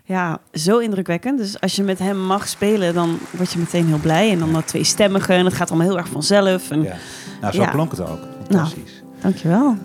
ja, 0.05 0.37
zo 0.53 0.77
indrukwekkend. 0.77 1.37
Dus 1.37 1.59
als 1.61 1.75
je 1.75 1.83
met 1.83 1.99
hem 1.99 2.17
mag 2.25 2.47
spelen, 2.47 2.93
dan 2.93 3.17
word 3.31 3.51
je 3.51 3.59
meteen 3.59 3.87
heel 3.87 3.97
blij. 3.97 4.31
En 4.31 4.39
dan 4.39 4.53
dat 4.53 4.67
tweestemmige. 4.67 5.33
En 5.33 5.43
dat 5.43 5.53
gaat 5.53 5.69
allemaal 5.69 5.87
heel 5.87 5.97
erg 5.97 6.07
vanzelf. 6.07 6.69
En, 6.71 6.81
Ja. 6.83 6.95
Nou, 7.41 7.53
zo 7.53 7.61
ja. 7.61 7.69
klonk 7.69 7.91
het 7.91 8.01
ook. 8.01 8.19
Nou, 8.49 8.67
dankjewel. 9.21 9.75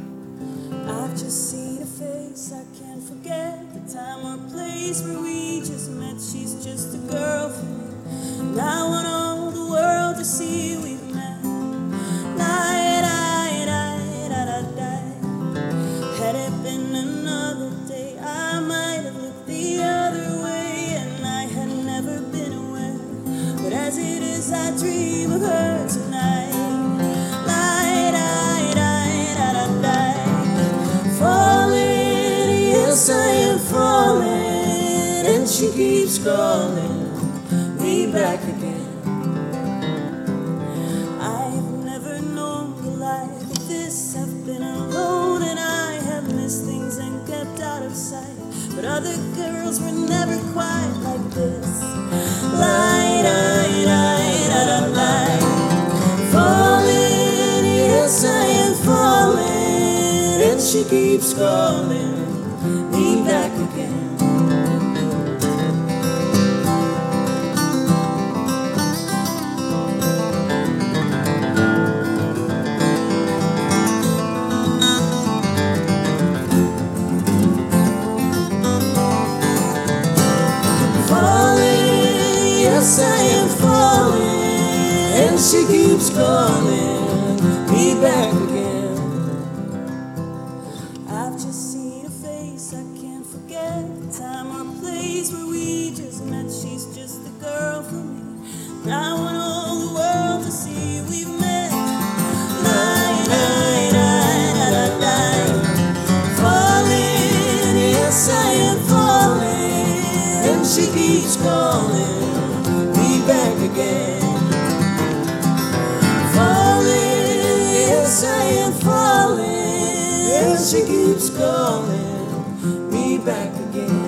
Back 123.29 123.55
again. 123.69 123.88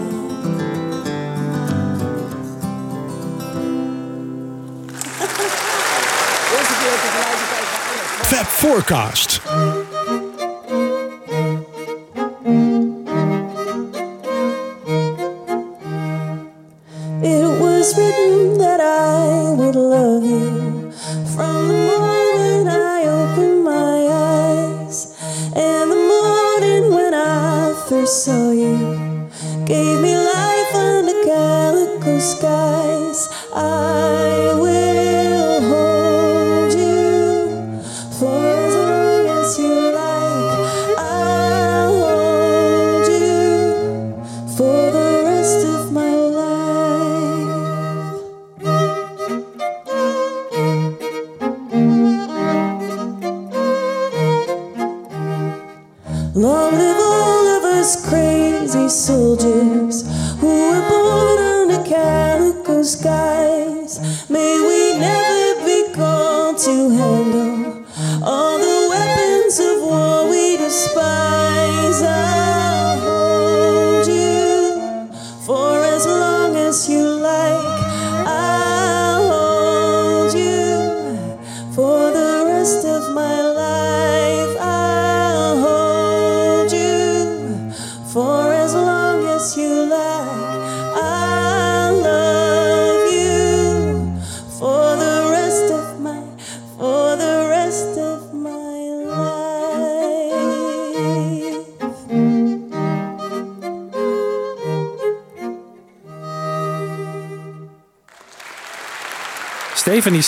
Fab 8.30 8.46
Forecast. 8.46 9.40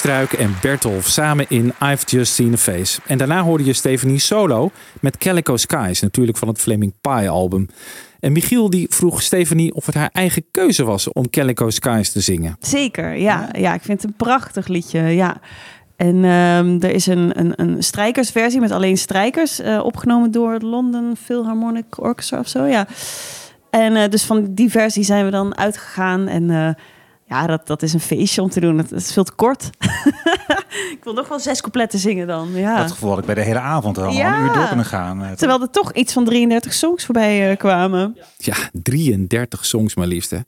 Struik 0.02 0.32
en 0.32 0.54
Bertolf 0.60 1.06
samen 1.06 1.46
in 1.48 1.72
I've 1.82 2.06
Just 2.06 2.34
Seen 2.34 2.52
a 2.52 2.56
Face. 2.56 3.00
En 3.06 3.18
daarna 3.18 3.42
hoorde 3.42 3.64
je 3.64 3.72
Stephanie 3.72 4.18
solo 4.18 4.70
met 5.00 5.16
Calico 5.16 5.56
Skies, 5.56 6.00
natuurlijk 6.00 6.38
van 6.38 6.48
het 6.48 6.58
Flaming 6.58 6.92
Pie 7.00 7.28
album. 7.28 7.66
En 8.20 8.32
Michiel 8.32 8.70
die 8.70 8.86
vroeg 8.90 9.22
Stephanie 9.22 9.74
of 9.74 9.86
het 9.86 9.94
haar 9.94 10.10
eigen 10.12 10.44
keuze 10.50 10.84
was 10.84 11.12
om 11.12 11.30
Calico 11.30 11.70
Skies 11.70 12.12
te 12.12 12.20
zingen. 12.20 12.56
Zeker, 12.60 13.16
ja. 13.16 13.48
ja. 13.58 13.74
Ik 13.74 13.82
vind 13.82 14.02
het 14.02 14.10
een 14.10 14.16
prachtig 14.16 14.66
liedje, 14.66 15.00
ja. 15.00 15.40
En 15.96 16.24
ehm, 16.24 16.78
er 16.80 16.90
is 16.90 17.06
een, 17.06 17.38
een, 17.38 17.52
een 17.56 17.82
strijkersversie 17.82 18.60
met 18.60 18.70
alleen 18.70 18.96
strijkers, 18.96 19.60
eh, 19.60 19.84
opgenomen 19.84 20.30
door 20.30 20.52
het 20.52 20.62
London 20.62 21.16
Philharmonic 21.24 22.02
Orchestra 22.02 22.38
of 22.38 22.48
zo, 22.48 22.64
ja. 22.64 22.86
En 23.70 23.96
eh, 23.96 24.10
dus 24.10 24.24
van 24.24 24.54
die 24.54 24.70
versie 24.70 25.04
zijn 25.04 25.24
we 25.24 25.30
dan 25.30 25.56
uitgegaan. 25.56 26.28
En 26.28 26.50
eh, 26.50 26.68
ja, 27.32 27.46
dat, 27.46 27.66
dat 27.66 27.82
is 27.82 27.92
een 27.92 28.00
feestje 28.00 28.42
om 28.42 28.50
te 28.50 28.60
doen. 28.60 28.78
Het, 28.78 28.92
is 28.92 29.12
veel 29.12 29.24
te 29.24 29.32
kort. 29.32 29.70
ik 30.96 30.98
wil 31.02 31.12
nog 31.12 31.28
wel 31.28 31.40
zes 31.40 31.60
coupletten 31.60 31.98
zingen 31.98 32.26
dan. 32.26 32.48
Ja. 32.54 32.76
Dat 32.76 32.90
gevoel 32.90 33.10
had 33.10 33.18
ik 33.18 33.24
bij 33.24 33.34
de 33.34 33.40
hele 33.40 33.58
avond 33.60 33.98
al 33.98 34.10
Ja. 34.12 34.36
een 34.36 34.42
uur 34.44 34.52
door 34.52 34.66
kunnen 34.68 34.84
gaan. 34.84 35.24
Eh, 35.24 35.30
Terwijl 35.30 35.60
er 35.60 35.70
toch 35.70 35.92
iets 35.92 36.12
van 36.12 36.24
33 36.24 36.72
songs 36.72 37.04
voorbij 37.04 37.50
eh, 37.50 37.56
kwamen. 37.56 38.16
Ja, 38.36 38.56
33 38.72 39.66
songs 39.66 39.94
maar 39.94 40.06
liefst. 40.06 40.30
Hè. 40.30 40.38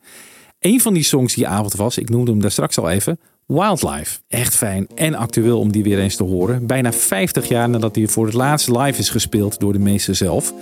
Een 0.59 0.81
van 0.81 0.94
die 0.94 1.03
songs 1.03 1.35
die 1.35 1.49
avond 1.49 1.75
was, 1.75 1.99
ik 1.99 2.11
noemde 2.11 2.31
hem 2.31 2.40
daar 2.40 2.51
straks 2.51 2.79
al 2.79 2.90
even, 2.90 3.18
Wildlife. 3.47 4.18
Echt 4.29 4.55
fijn 4.55 4.87
en 4.94 5.14
actueel 5.14 5.59
om 5.59 5.73
die 5.73 5.83
weer 5.83 5.99
eens 5.99 6.16
te 6.16 6.25
horen. 6.25 6.66
Bijna 6.66 6.92
50 6.92 7.49
jaar 7.49 7.68
nadat 7.68 7.94
hij 7.97 8.07
voor 8.07 8.25
het 8.25 8.35
laatst 8.35 8.68
live 8.68 8.99
is 9.01 9.11
gespeeld 9.11 9.61
door 9.61 9.73
de 9.73 9.79
meester 9.79 10.14
zelf. 10.14 10.53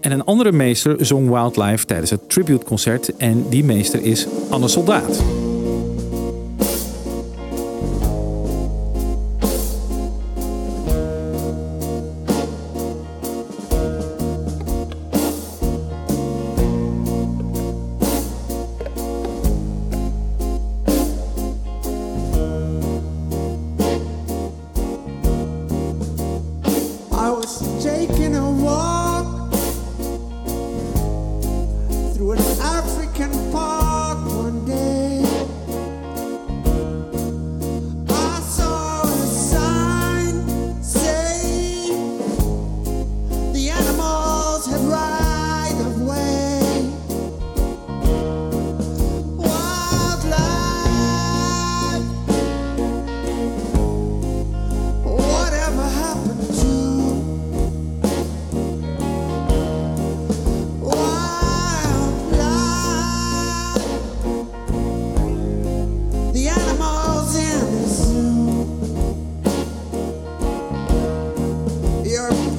En 0.00 0.12
een 0.12 0.24
andere 0.24 0.52
meester 0.52 1.06
zong 1.06 1.28
Wildlife 1.28 1.84
tijdens 1.86 2.10
het 2.10 2.30
tributeconcert. 2.30 3.16
En 3.16 3.48
die 3.48 3.64
meester 3.64 4.02
is 4.02 4.26
Anne 4.50 4.68
Soldaat. 4.68 5.22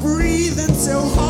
Breathing 0.02 0.74
so 0.74 1.00
hard. 1.02 1.27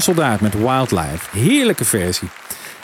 Soldaat 0.00 0.40
met 0.40 0.54
Wildlife. 0.54 1.38
Heerlijke 1.38 1.84
versie. 1.84 2.28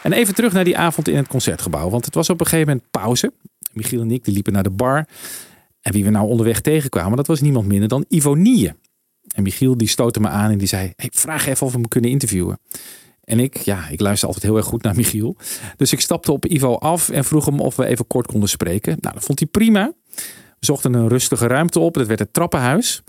En 0.02 0.12
even 0.12 0.34
terug 0.34 0.52
naar 0.52 0.64
die 0.64 0.78
avond 0.78 1.08
in 1.08 1.16
het 1.16 1.26
concertgebouw. 1.26 1.90
Want 1.90 2.04
het 2.04 2.14
was 2.14 2.30
op 2.30 2.40
een 2.40 2.46
gegeven 2.46 2.68
moment 2.68 2.90
pauze. 2.90 3.32
Michiel 3.72 4.00
en 4.00 4.10
ik 4.10 4.24
die 4.24 4.34
liepen 4.34 4.52
naar 4.52 4.62
de 4.62 4.70
bar. 4.70 5.06
En 5.80 5.92
wie 5.92 6.04
we 6.04 6.10
nou 6.10 6.28
onderweg 6.28 6.60
tegenkwamen, 6.60 7.16
dat 7.16 7.26
was 7.26 7.40
niemand 7.40 7.66
minder 7.66 7.88
dan 7.88 8.04
Ivo 8.08 8.34
Nie. 8.34 8.72
En 9.34 9.42
Michiel 9.42 9.76
die 9.76 9.88
stootte 9.88 10.20
me 10.20 10.28
aan 10.28 10.50
en 10.50 10.58
die 10.58 10.68
zei... 10.68 10.92
Hey, 10.96 11.10
vraag 11.12 11.46
even 11.46 11.66
of 11.66 11.72
we 11.72 11.78
me 11.78 11.88
kunnen 11.88 12.10
interviewen. 12.10 12.58
En 13.24 13.40
ik, 13.40 13.56
ja, 13.56 13.88
ik 13.88 14.00
luister 14.00 14.26
altijd 14.28 14.46
heel 14.46 14.56
erg 14.56 14.66
goed 14.66 14.82
naar 14.82 14.94
Michiel. 14.94 15.36
Dus 15.76 15.92
ik 15.92 16.00
stapte 16.00 16.32
op 16.32 16.46
Ivo 16.46 16.74
af 16.74 17.08
en 17.08 17.24
vroeg 17.24 17.44
hem 17.44 17.60
of 17.60 17.76
we 17.76 17.86
even 17.86 18.06
kort 18.06 18.26
konden 18.26 18.48
spreken. 18.48 18.96
Nou, 19.00 19.14
dat 19.14 19.24
vond 19.24 19.38
hij 19.38 19.48
prima. 19.48 19.92
We 20.58 20.66
zochten 20.66 20.94
een 20.94 21.08
rustige 21.08 21.46
ruimte 21.46 21.78
op. 21.78 21.94
Dat 21.94 22.06
werd 22.06 22.18
het 22.18 22.32
trappenhuis. 22.32 23.02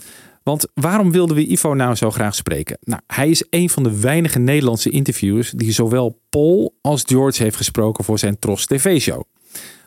Want 0.48 0.66
waarom 0.74 1.12
wilden 1.12 1.36
we 1.36 1.50
Ivo 1.50 1.74
nou 1.74 1.94
zo 1.94 2.10
graag 2.10 2.34
spreken? 2.34 2.78
Nou, 2.80 3.00
hij 3.06 3.28
is 3.28 3.44
een 3.50 3.70
van 3.70 3.82
de 3.82 4.00
weinige 4.00 4.38
Nederlandse 4.38 4.90
interviewers 4.90 5.50
die 5.50 5.72
zowel 5.72 6.20
Paul 6.30 6.74
als 6.80 7.02
George 7.06 7.42
heeft 7.42 7.56
gesproken 7.56 8.04
voor 8.04 8.18
zijn 8.18 8.38
Tros 8.38 8.66
TV-show. 8.66 9.22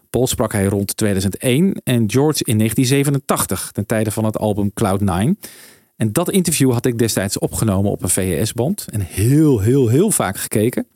Paul 0.09 0.27
sprak 0.27 0.51
hij 0.51 0.65
rond 0.65 0.97
2001 0.97 1.81
en 1.83 2.11
George 2.11 2.43
in 2.43 2.57
1987, 2.57 3.71
ten 3.71 3.85
tijde 3.85 4.11
van 4.11 4.25
het 4.25 4.37
album 4.37 4.71
Cloud9. 4.83 5.49
En 5.95 6.11
dat 6.11 6.31
interview 6.31 6.71
had 6.71 6.85
ik 6.85 6.97
destijds 6.97 7.39
opgenomen 7.39 7.91
op 7.91 8.03
een 8.03 8.09
VHS-band 8.09 8.85
en 8.89 9.01
heel, 9.01 9.59
heel, 9.59 9.87
heel 9.87 10.11
vaak 10.11 10.37
gekeken. 10.37 10.87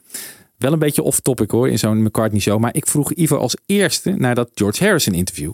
Wel 0.57 0.73
een 0.73 0.79
beetje 0.79 1.03
off-topic 1.03 1.51
hoor 1.51 1.69
in 1.69 1.79
zo'n 1.79 2.03
McCartney-show, 2.03 2.59
maar 2.59 2.75
ik 2.75 2.87
vroeg 2.87 3.13
Ivo 3.13 3.37
als 3.37 3.57
eerste 3.65 4.11
naar 4.11 4.35
dat 4.35 4.49
George 4.53 4.83
Harrison-interview. 4.83 5.51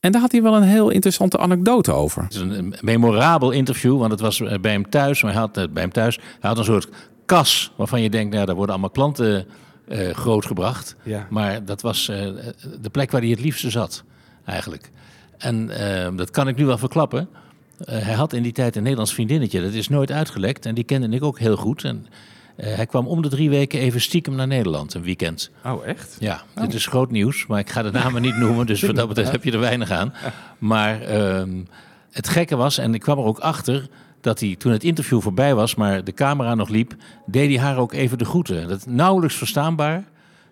En 0.00 0.12
daar 0.12 0.20
had 0.20 0.32
hij 0.32 0.42
wel 0.42 0.56
een 0.56 0.62
heel 0.62 0.90
interessante 0.90 1.38
anekdote 1.38 1.92
over. 1.92 2.22
Het 2.22 2.34
is 2.34 2.40
een 2.40 2.74
memorabel 2.80 3.50
interview, 3.50 3.98
want 3.98 4.10
het 4.10 4.20
was 4.20 4.42
bij 4.60 4.72
hem 4.72 4.90
thuis. 4.90 5.22
Maar 5.22 5.32
hij 5.32 5.40
had, 5.40 5.56
eh, 5.56 5.64
bij 5.70 5.82
hem 5.82 5.92
thuis, 5.92 6.16
hij 6.16 6.48
had 6.50 6.58
een 6.58 6.64
soort 6.64 6.88
kas 7.26 7.72
waarvan 7.76 8.02
je 8.02 8.10
denkt, 8.10 8.34
nou, 8.34 8.46
daar 8.46 8.54
worden 8.54 8.74
allemaal 8.74 8.94
klanten 8.94 9.46
uh, 9.88 10.10
grootgebracht. 10.10 10.96
Ja. 11.02 11.26
Maar 11.30 11.64
dat 11.64 11.82
was 11.82 12.08
uh, 12.08 12.16
de 12.80 12.90
plek 12.90 13.10
waar 13.10 13.20
hij 13.20 13.30
het 13.30 13.40
liefste 13.40 13.70
zat, 13.70 14.04
eigenlijk. 14.44 14.90
En 15.38 15.70
uh, 15.70 16.16
dat 16.16 16.30
kan 16.30 16.48
ik 16.48 16.56
nu 16.56 16.66
wel 16.66 16.78
verklappen. 16.78 17.28
hij 17.84 18.14
had 18.14 18.32
in 18.32 18.42
die 18.42 18.52
tijd 18.52 18.76
een 18.76 18.82
Nederlands 18.82 19.14
vriendinnetje. 19.14 19.62
Dat 19.62 19.72
is 19.72 19.88
nooit 19.88 20.12
uitgelekt 20.12 20.66
en 20.66 20.74
die 20.74 20.84
kende 20.84 21.16
ik 21.16 21.22
ook 21.22 21.38
heel 21.38 21.56
goed. 21.56 21.84
En 21.84 22.06
hij 22.64 22.86
kwam 22.86 23.06
om 23.06 23.22
de 23.22 23.28
drie 23.28 23.50
weken 23.50 23.80
even 23.80 24.00
stiekem 24.00 24.34
naar 24.34 24.46
Nederland, 24.46 24.94
een 24.94 25.02
weekend. 25.02 25.50
Oh, 25.64 25.86
echt? 25.86 26.16
Ja, 26.18 26.42
oh. 26.56 26.62
dit 26.62 26.74
is 26.74 26.86
groot 26.86 27.10
nieuws, 27.10 27.46
maar 27.46 27.58
ik 27.58 27.70
ga 27.70 27.82
de 27.82 27.90
namen 27.90 28.22
niet 28.22 28.36
noemen, 28.36 28.66
dus 28.66 28.82
wat 28.82 28.96
dat 28.96 29.08
betreft 29.08 29.32
heb 29.32 29.44
je 29.44 29.52
er 29.52 29.60
weinig 29.60 29.90
aan. 29.90 30.12
Maar 30.58 31.02
ehm, 31.02 31.64
het 32.10 32.28
gekke 32.28 32.56
was, 32.56 32.78
en 32.78 32.94
ik 32.94 33.00
kwam 33.00 33.18
er 33.18 33.24
ook 33.24 33.38
achter, 33.38 33.88
dat 34.20 34.40
hij 34.40 34.56
toen 34.58 34.72
het 34.72 34.84
interview 34.84 35.20
voorbij 35.20 35.54
was, 35.54 35.74
maar 35.74 36.04
de 36.04 36.12
camera 36.12 36.54
nog 36.54 36.68
liep, 36.68 36.94
deed 37.26 37.48
hij 37.48 37.58
haar 37.58 37.78
ook 37.78 37.92
even 37.92 38.18
de 38.18 38.24
groeten. 38.24 38.68
Dat 38.68 38.86
nauwelijks 38.86 39.36
verstaanbaar. 39.36 40.04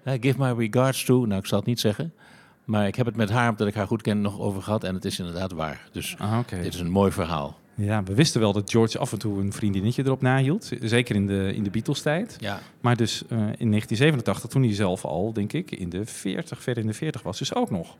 give 0.04 0.38
my 0.38 0.66
regards 0.66 1.04
to, 1.04 1.24
nou 1.24 1.40
ik 1.40 1.46
zal 1.46 1.58
het 1.58 1.66
niet 1.66 1.80
zeggen. 1.80 2.12
Maar 2.64 2.86
ik 2.86 2.94
heb 2.94 3.06
het 3.06 3.16
met 3.16 3.30
haar, 3.30 3.50
omdat 3.50 3.66
ik 3.66 3.74
haar 3.74 3.86
goed 3.86 4.02
ken, 4.02 4.20
nog 4.20 4.38
over 4.38 4.62
gehad. 4.62 4.84
En 4.84 4.94
het 4.94 5.04
is 5.04 5.18
inderdaad 5.18 5.52
waar. 5.52 5.88
Dus 5.92 6.14
ah, 6.18 6.38
okay. 6.38 6.62
dit 6.62 6.74
is 6.74 6.80
een 6.80 6.90
mooi 6.90 7.12
verhaal. 7.12 7.58
Ja, 7.80 8.02
we 8.02 8.14
wisten 8.14 8.40
wel 8.40 8.52
dat 8.52 8.70
George 8.70 8.98
af 8.98 9.12
en 9.12 9.18
toe 9.18 9.40
een 9.40 9.52
vriendinnetje 9.52 10.04
erop 10.04 10.22
nahield. 10.22 10.70
Zeker 10.80 11.14
in 11.14 11.26
de, 11.26 11.52
in 11.54 11.62
de 11.62 11.70
Beatles-tijd. 11.70 12.36
Ja. 12.40 12.60
Maar 12.80 12.96
dus 12.96 13.22
uh, 13.22 13.38
in 13.38 13.70
1987, 13.70 14.50
toen 14.50 14.62
hij 14.62 14.74
zelf 14.74 15.04
al, 15.04 15.32
denk 15.32 15.52
ik, 15.52 15.70
in 15.70 15.88
de 15.88 16.06
40, 16.06 16.62
ver 16.62 16.78
in 16.78 16.86
de 16.86 16.92
40 16.92 17.22
was, 17.22 17.38
dus 17.38 17.54
ook 17.54 17.70
nog. 17.70 17.96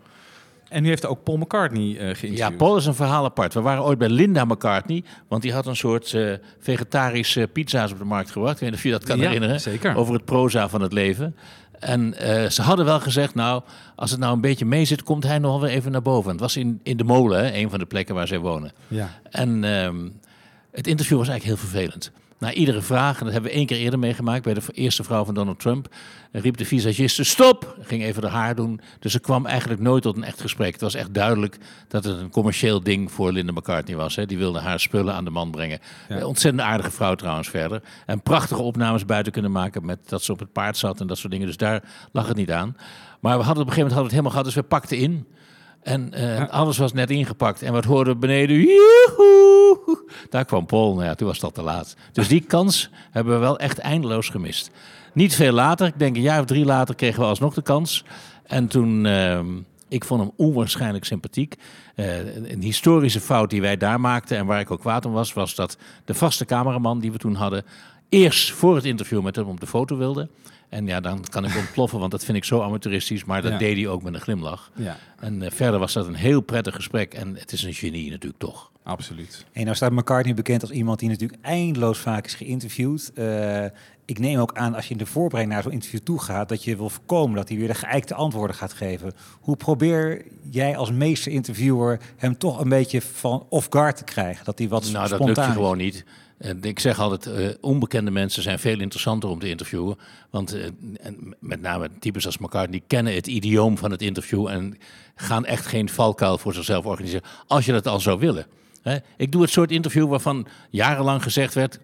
En 0.69 0.83
nu 0.83 0.89
heeft 0.89 1.07
ook 1.07 1.23
Paul 1.23 1.37
McCartney 1.37 1.83
uh, 1.83 1.97
geïnterviewd. 1.97 2.37
Ja, 2.37 2.51
Paul 2.51 2.77
is 2.77 2.87
een 2.87 2.95
verhaal 2.95 3.25
apart. 3.25 3.55
We 3.55 3.61
waren 3.61 3.85
ooit 3.85 3.99
bij 3.99 4.09
Linda 4.09 4.45
McCartney, 4.45 5.05
want 5.29 5.43
die 5.43 5.53
had 5.53 5.67
een 5.67 5.77
soort 5.77 6.13
uh, 6.13 6.33
vegetarische 6.59 7.49
pizza's 7.53 7.93
op 7.93 7.99
de 7.99 8.05
markt 8.05 8.31
gebracht. 8.31 8.55
Ik 8.55 8.61
weet 8.61 8.71
niet 8.71 8.79
of 8.79 8.85
je 8.85 8.91
dat 8.91 9.05
kan 9.05 9.19
ja, 9.19 9.25
herinneren. 9.25 9.61
Zeker. 9.61 9.97
Over 9.97 10.15
het 10.15 10.25
proza 10.25 10.69
van 10.69 10.81
het 10.81 10.93
leven. 10.93 11.37
En 11.79 12.15
uh, 12.23 12.49
ze 12.49 12.63
hadden 12.63 12.85
wel 12.85 13.01
gezegd, 13.01 13.35
nou, 13.35 13.63
als 13.97 14.11
het 14.11 14.21
nou 14.21 14.35
een 14.35 14.41
beetje 14.41 14.65
mee 14.65 14.85
zit, 14.85 15.03
komt 15.03 15.25
hij 15.25 15.39
nog 15.39 15.61
wel 15.61 15.71
even 15.71 15.93
naar 15.93 16.03
boven. 16.03 16.31
Het 16.31 16.41
was 16.41 16.57
in, 16.57 16.81
in 16.83 16.97
de 16.97 17.05
molen, 17.05 17.45
hè, 17.45 17.53
een 17.53 17.71
van 17.71 17.79
de 17.79 17.87
plekken 17.87 18.15
waar 18.15 18.27
zij 18.27 18.39
wonen. 18.39 18.73
Ja. 18.89 19.21
En 19.31 19.65
um, 19.65 20.21
het 20.71 20.87
interview 20.87 21.19
was 21.19 21.29
eigenlijk 21.29 21.61
heel 21.61 21.69
vervelend. 21.71 22.11
Na 22.39 22.53
iedere 22.53 22.83
vraag, 22.83 23.19
en 23.19 23.25
dat 23.25 23.33
hebben 23.33 23.51
we 23.51 23.57
één 23.57 23.67
keer 23.67 23.79
eerder 23.79 23.99
meegemaakt 23.99 24.45
bij 24.45 24.55
de 24.55 24.63
eerste 24.73 25.05
vrouw 25.05 25.25
van 25.25 25.35
Donald 25.35 25.61
Trump, 25.61 25.95
riep 26.33 26.57
de 26.57 26.65
visagiste 26.65 27.25
stop, 27.25 27.77
ging 27.81 28.03
even 28.03 28.23
de 28.23 28.29
haar 28.29 28.55
doen. 28.55 28.81
Dus 28.99 29.15
er 29.15 29.21
kwam 29.21 29.47
eigenlijk 29.47 29.81
nooit 29.81 30.03
tot 30.03 30.17
een 30.17 30.25
echt 30.25 30.41
gesprek. 30.41 30.73
Het 30.73 30.81
was 30.81 30.95
echt 30.95 31.15
duidelijk 31.15 31.59
dat 31.89 32.05
het 32.05 32.19
een 32.19 32.31
commercieel 32.31 32.83
ding 32.83 33.13
voor 33.13 33.33
Linda 33.33 33.53
McCartney 33.53 33.97
was. 33.97 34.17
Hè. 34.17 34.27
Die 34.27 34.39
wilde 34.39 34.59
haar 34.59 34.81
spullen 34.81 35.15
aan 35.15 35.25
de 35.25 35.31
man 35.31 35.51
brengen. 35.51 35.79
Ja. 36.09 36.27
Ontzettend 36.27 36.63
aardige 36.63 36.91
vrouw 36.91 37.15
trouwens 37.15 37.49
verder. 37.49 37.83
En 38.07 38.23
prachtige 38.23 38.63
opnames 38.63 39.05
buiten 39.05 39.33
kunnen 39.33 39.53
maken 39.53 39.85
met 39.87 40.09
dat 40.09 40.23
ze 40.23 40.33
op 40.33 40.39
het 40.39 40.53
paard 40.53 40.77
zat 40.77 41.01
en 41.01 41.07
dat 41.07 41.19
soort 41.19 41.33
dingen. 41.33 41.47
Dus 41.47 41.57
daar 41.57 41.83
lag 42.13 42.29
het 42.29 42.37
niet 42.37 42.51
aan. 42.51 42.77
Maar 43.21 43.39
we 43.39 43.45
hadden 43.45 43.63
op 43.63 43.69
een 43.69 43.75
gegeven 43.75 43.77
moment 43.77 43.93
hadden 43.93 43.97
we 43.97 44.03
het 44.03 44.11
helemaal 44.11 44.31
gehad, 44.31 44.45
dus 44.45 44.55
we 44.55 44.63
pakten 44.63 44.97
in. 44.99 45.27
En 45.89 46.11
uh, 46.15 46.37
ja. 46.37 46.45
alles 46.45 46.79
was 46.79 46.93
net 46.93 47.11
ingepakt. 47.11 47.63
En 47.63 47.73
wat 47.73 47.85
hoorden 47.85 48.13
we 48.13 48.19
beneden? 48.19 48.57
Joehoe! 48.57 50.05
Daar 50.31 50.45
kwam 50.45 50.67
Paul. 50.67 50.95
Nou 50.95 51.05
ja, 51.05 51.15
toen 51.15 51.27
was 51.27 51.39
dat 51.39 51.55
te 51.55 51.63
laat. 51.63 51.97
Dus 52.13 52.29
die 52.29 52.41
kans 52.41 52.91
hebben 53.11 53.33
we 53.33 53.39
wel 53.39 53.59
echt 53.59 53.79
eindeloos 53.79 54.29
gemist. 54.29 54.71
Niet 55.13 55.35
veel 55.35 55.53
later, 55.53 55.87
ik 55.87 55.99
denk 55.99 56.17
een 56.17 56.23
jaar 56.23 56.41
of 56.41 56.47
drie 56.47 56.65
later, 56.65 56.95
kregen 56.95 57.21
we 57.21 57.27
alsnog 57.27 57.55
de 57.55 57.63
kans. 57.63 58.05
En 58.47 58.67
toen, 58.67 59.05
uh, 59.05 59.41
ik 59.89 60.05
vond 60.05 60.21
hem 60.21 60.31
onwaarschijnlijk 60.37 61.05
sympathiek. 61.05 61.57
Uh, 61.97 62.35
een 62.51 62.63
historische 62.63 63.21
fout 63.21 63.51
die 63.51 63.61
wij 63.61 63.77
daar 63.77 64.01
maakten 64.01 64.37
en 64.37 64.47
waar 64.47 64.61
ik 64.61 64.71
ook 64.71 64.81
kwaad 64.81 65.05
om 65.05 65.13
was, 65.13 65.33
was 65.33 65.55
dat 65.55 65.77
de 66.05 66.15
vaste 66.15 66.45
cameraman 66.45 66.99
die 66.99 67.13
we 67.13 67.19
toen 67.19 67.35
hadden, 67.35 67.65
eerst 68.09 68.53
voor 68.53 68.75
het 68.75 68.85
interview 68.85 69.23
met 69.23 69.37
hem 69.37 69.47
op 69.47 69.61
de 69.61 69.67
foto 69.67 69.97
wilde. 69.97 70.29
En 70.69 70.87
ja, 70.87 71.01
dan 71.01 71.25
kan 71.31 71.45
ik 71.45 71.57
ontploffen, 71.57 71.99
want 71.99 72.11
dat 72.11 72.25
vind 72.25 72.37
ik 72.37 72.45
zo 72.45 72.63
amateuristisch. 72.63 73.25
Maar 73.25 73.43
dat 73.43 73.53
Ja. 73.53 73.59
deed 73.59 73.77
hij 73.77 73.87
ook 73.89 74.03
met 74.03 74.15
een 74.15 74.21
glimlach. 74.21 74.71
Ja. 74.75 74.97
En 75.21 75.43
eh, 75.43 75.51
verder 75.51 75.81
was 75.81 75.93
dat 75.93 76.07
een 76.07 76.15
heel 76.15 76.41
prettig 76.41 76.75
gesprek. 76.75 77.15
En 77.15 77.37
het 77.37 77.53
is 77.53 77.63
een 77.63 77.75
genie 77.75 78.11
natuurlijk 78.11 78.41
toch. 78.43 78.71
Absoluut. 78.83 79.45
En 79.53 79.65
nou 79.65 79.77
staat 79.77 79.93
McCartney 79.93 80.35
bekend 80.35 80.63
als 80.63 80.71
iemand 80.71 80.99
die 80.99 81.09
natuurlijk 81.09 81.45
eindeloos 81.45 81.99
vaak 81.99 82.25
is 82.27 82.35
geïnterviewd. 82.35 83.11
Eh, 83.15 83.65
ik 84.05 84.19
neem 84.19 84.39
ook 84.39 84.55
aan 84.57 84.75
als 84.75 84.85
je 84.87 84.91
in 84.93 84.99
de 84.99 85.07
voorbereiding 85.07 85.55
naar 85.55 85.63
zo'n 85.63 85.73
interview 85.73 86.01
toe 86.01 86.21
gaat, 86.21 86.49
dat 86.49 86.65
je 86.65 86.77
wil 86.77 86.89
voorkomen 86.89 87.37
dat 87.37 87.49
hij 87.49 87.59
weer 87.59 87.67
de 87.69 87.75
geëikte 87.75 88.15
antwoorden 88.15 88.57
gaat 88.57 88.73
geven. 88.73 89.13
Hoe 89.41 89.57
probeer 89.57 90.25
jij 90.51 90.77
als 90.77 90.93
meester 90.93 91.33
interviewer 91.33 92.01
hem 92.17 92.39
toch 92.39 92.61
een 92.61 92.69
beetje 92.69 93.03
van 93.03 93.47
off 93.49 93.67
guard 93.71 93.97
te 93.97 94.05
krijgen? 94.05 94.45
Dat 94.45 94.59
hij 94.59 94.69
wat 94.69 94.83
Nou, 94.83 94.93
dat 94.93 95.07
spontaan 95.09 95.27
lukt 95.27 95.41
je 95.41 95.47
is? 95.47 95.53
gewoon 95.53 95.77
niet. 95.77 96.05
Ik 96.61 96.79
zeg 96.79 96.99
altijd, 96.99 97.27
eh, 97.27 97.49
onbekende 97.61 98.11
mensen 98.11 98.43
zijn 98.43 98.59
veel 98.59 98.81
interessanter 98.81 99.29
om 99.29 99.39
te 99.39 99.49
interviewen. 99.49 99.99
Want 100.31 100.53
eh, 100.53 100.71
met 101.39 101.61
name 101.61 101.91
types 102.01 102.27
als 102.27 102.39
McCartney 102.39 102.83
kennen 102.87 103.15
het 103.15 103.27
idioom 103.27 103.79
van 103.79 103.91
het 103.91 104.03
interview... 104.03 104.47
en 104.47 104.79
gaan 105.15 105.45
echt 105.45 105.67
geen 105.67 105.89
valkuil 105.89 106.39
voor 106.39 106.55
zichzelf 106.55 106.85
organiseren, 106.85 107.27
als 107.47 107.65
je 107.65 107.73
dat 107.73 107.87
al 107.87 108.01
zou 108.01 108.19
willen. 108.19 108.47
Ik 109.17 109.33
doe 109.33 109.43
het 109.43 109.51
soort 109.51 109.71
interview 109.71 110.09
waarvan 110.09 110.47
jarenlang 110.71 111.23
gezegd 111.23 111.55
werd... 111.55 111.79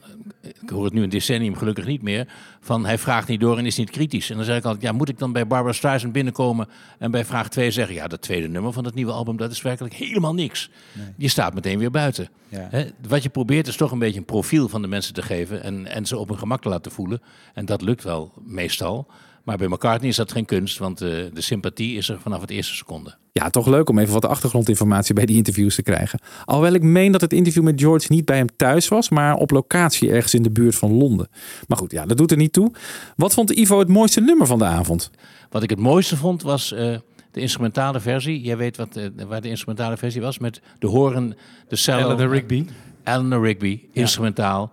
ik 0.62 0.68
hoor 0.68 0.84
het 0.84 0.92
nu 0.92 1.03
een 1.03 1.09
decennium 1.09 1.57
gelukkig 1.57 1.86
niet 1.86 2.03
meer... 2.03 2.28
van 2.61 2.84
hij 2.84 2.99
vraagt 2.99 3.28
niet 3.28 3.40
door 3.40 3.59
en 3.59 3.66
is 3.66 3.76
niet 3.76 3.90
kritisch. 3.90 4.30
En 4.30 4.36
dan 4.36 4.45
zeg 4.45 4.57
ik 4.57 4.64
altijd, 4.64 4.82
ja, 4.82 4.92
moet 4.92 5.09
ik 5.09 5.18
dan 5.18 5.32
bij 5.32 5.47
Barbara 5.47 5.72
Streisand 5.72 6.12
binnenkomen... 6.12 6.68
en 6.99 7.11
bij 7.11 7.24
vraag 7.24 7.49
2 7.49 7.70
zeggen, 7.70 7.95
ja, 7.95 8.07
dat 8.07 8.22
tweede 8.22 8.49
nummer 8.49 8.72
van 8.72 8.84
het 8.84 8.95
nieuwe 8.95 9.12
album... 9.12 9.36
dat 9.36 9.51
is 9.51 9.62
werkelijk 9.62 9.95
helemaal 9.95 10.34
niks. 10.34 10.70
Je 11.16 11.28
staat 11.28 11.55
meteen 11.55 11.78
weer 11.78 11.90
buiten. 11.90 12.28
Ja. 12.49 12.68
Hè, 12.70 12.84
wat 13.09 13.22
je 13.22 13.28
probeert 13.28 13.66
is 13.66 13.76
toch 13.76 13.90
een 13.90 13.99
beetje 13.99 14.18
een 14.18 14.24
profiel 14.24 14.68
van 14.68 14.82
de 14.82 14.88
mensen 14.88 15.14
te 15.14 15.22
geven 15.22 15.62
en, 15.62 15.86
en 15.86 16.07
ze 16.07 16.18
op 16.18 16.28
hun 16.28 16.38
gemak 16.38 16.62
te 16.62 16.68
laten 16.68 16.92
voelen. 16.92 17.22
En 17.55 17.64
dat 17.64 17.82
lukt 17.82 18.05
wel 18.05 18.32
meestal. 18.45 19.07
Maar 19.45 19.57
bij 19.57 19.68
McCartney 19.68 20.11
is 20.11 20.16
dat 20.16 20.32
geen 20.32 20.45
kunst, 20.45 20.78
want 20.78 21.01
eh, 21.01 21.09
de 21.32 21.40
sympathie 21.40 21.97
is 21.97 22.09
er 22.09 22.20
vanaf 22.20 22.40
het 22.40 22.51
eerste 22.51 22.74
seconde. 22.74 23.14
Ja, 23.32 23.51
toch 23.51 23.66
leuk 23.66 23.88
om 23.88 23.99
even 23.99 24.12
wat 24.12 24.24
achtergrondinformatie 24.24 25.14
bij 25.14 25.26
die 25.26 25.36
interviews 25.36 25.74
te 25.74 25.82
krijgen. 25.82 26.20
Alhoewel 26.45 26.74
ik 26.74 26.82
meen 26.82 27.12
dat 27.12 27.20
het 27.20 27.32
interview 27.32 27.62
met 27.62 27.80
George 27.80 28.07
niet 28.09 28.24
bij 28.24 28.36
hem 28.36 28.57
thuis 28.57 28.88
was, 28.88 29.09
maar 29.09 29.34
op 29.34 29.51
locatie 29.51 30.11
ergens 30.11 30.34
in 30.34 30.42
de 30.42 30.51
buurt 30.51 30.74
van 30.74 30.92
Londen. 30.92 31.28
Maar 31.68 31.78
goed, 31.78 31.90
ja, 31.90 32.07
dat 32.07 32.16
doet 32.16 32.30
er 32.30 32.36
niet 32.36 32.53
toe. 32.53 32.72
Wat 33.16 33.34
vond 33.34 33.51
Ivo 33.51 33.78
het 33.78 33.88
mooiste 33.88 34.20
nummer 34.20 34.47
van 34.47 34.59
de 34.59 34.64
avond? 34.64 35.11
Wat 35.51 35.62
ik 35.62 35.70
het 35.70 35.78
mooiste 35.78 36.16
vond 36.16 36.42
was 36.42 36.72
eh, 36.72 36.97
de 37.30 37.40
instrumentale 37.40 38.01
versie. 38.01 38.40
Jij 38.40 38.57
weet 38.57 38.76
wat, 38.76 38.97
eh, 38.97 39.05
waar 39.26 39.40
de 39.40 39.49
instrumentale 39.49 39.97
versie 39.97 40.20
was 40.20 40.38
met 40.38 40.61
de 40.78 40.86
horen, 40.86 41.36
de 41.68 41.76
cello. 41.76 42.05
Eleanor 42.05 42.34
Rigby. 42.34 42.66
Eleanor 43.05 43.47
Rigby, 43.47 43.80
instrumentaal, 43.92 44.72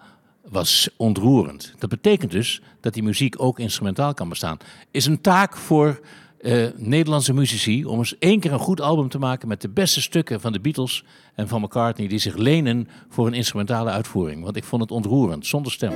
was 0.52 0.90
ontroerend. 0.98 1.74
Dat 1.78 1.90
betekent 1.90 2.32
dus 2.32 2.62
dat 2.80 2.94
die 2.94 3.04
muziek 3.04 3.36
ook 3.38 3.60
instrumentaal 3.60 4.14
kan 4.14 4.30
bestaan. 4.30 4.58
Is 4.92 5.06
een 5.06 5.22
taak 5.22 5.58
voor 5.58 6.00
eh, 6.42 6.68
Nederlandse 6.76 7.34
muzici 7.34 7.86
om 7.86 7.98
eens 7.98 8.18
één 8.18 8.40
keer 8.40 8.54
een 8.54 8.60
goed 8.60 8.82
album 8.82 9.10
te 9.10 9.20
maken 9.20 9.48
met 9.48 9.62
de 9.62 9.70
beste 9.70 10.02
stukken 10.02 10.42
van 10.42 10.52
de 10.52 10.60
Beatles 10.60 11.04
en 11.36 11.48
van 11.48 11.62
McCartney 11.62 12.08
die 12.08 12.20
zich 12.20 12.36
lenen 12.36 12.88
voor 13.10 13.28
een 13.28 13.34
instrumentale 13.34 13.90
uitvoering. 13.90 14.44
Want 14.44 14.56
ik 14.56 14.64
vond 14.64 14.82
het 14.82 14.92
ontroerend, 14.92 15.46
zonder 15.46 15.72
stem. 15.72 15.92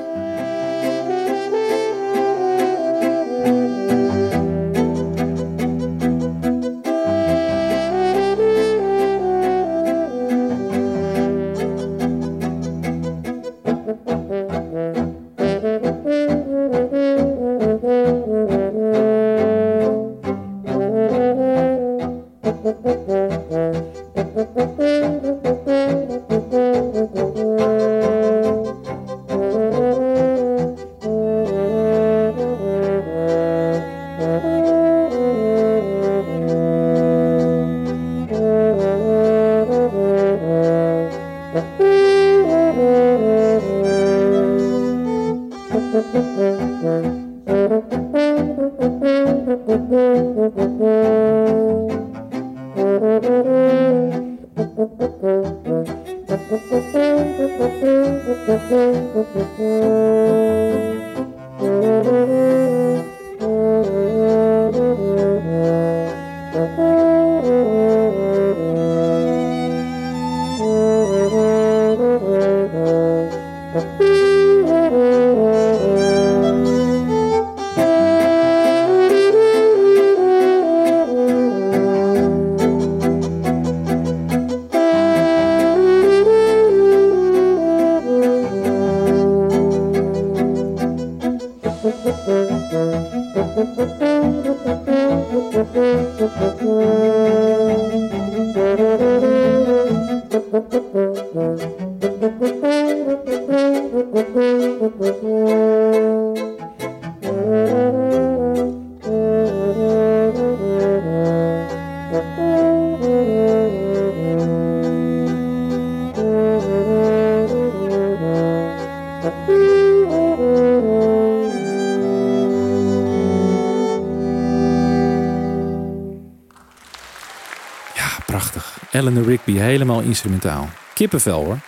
Helemaal 129.66 130.02
instrumentaal. 130.02 130.70
Kippenvel 130.94 131.44
hoor. 131.44 131.60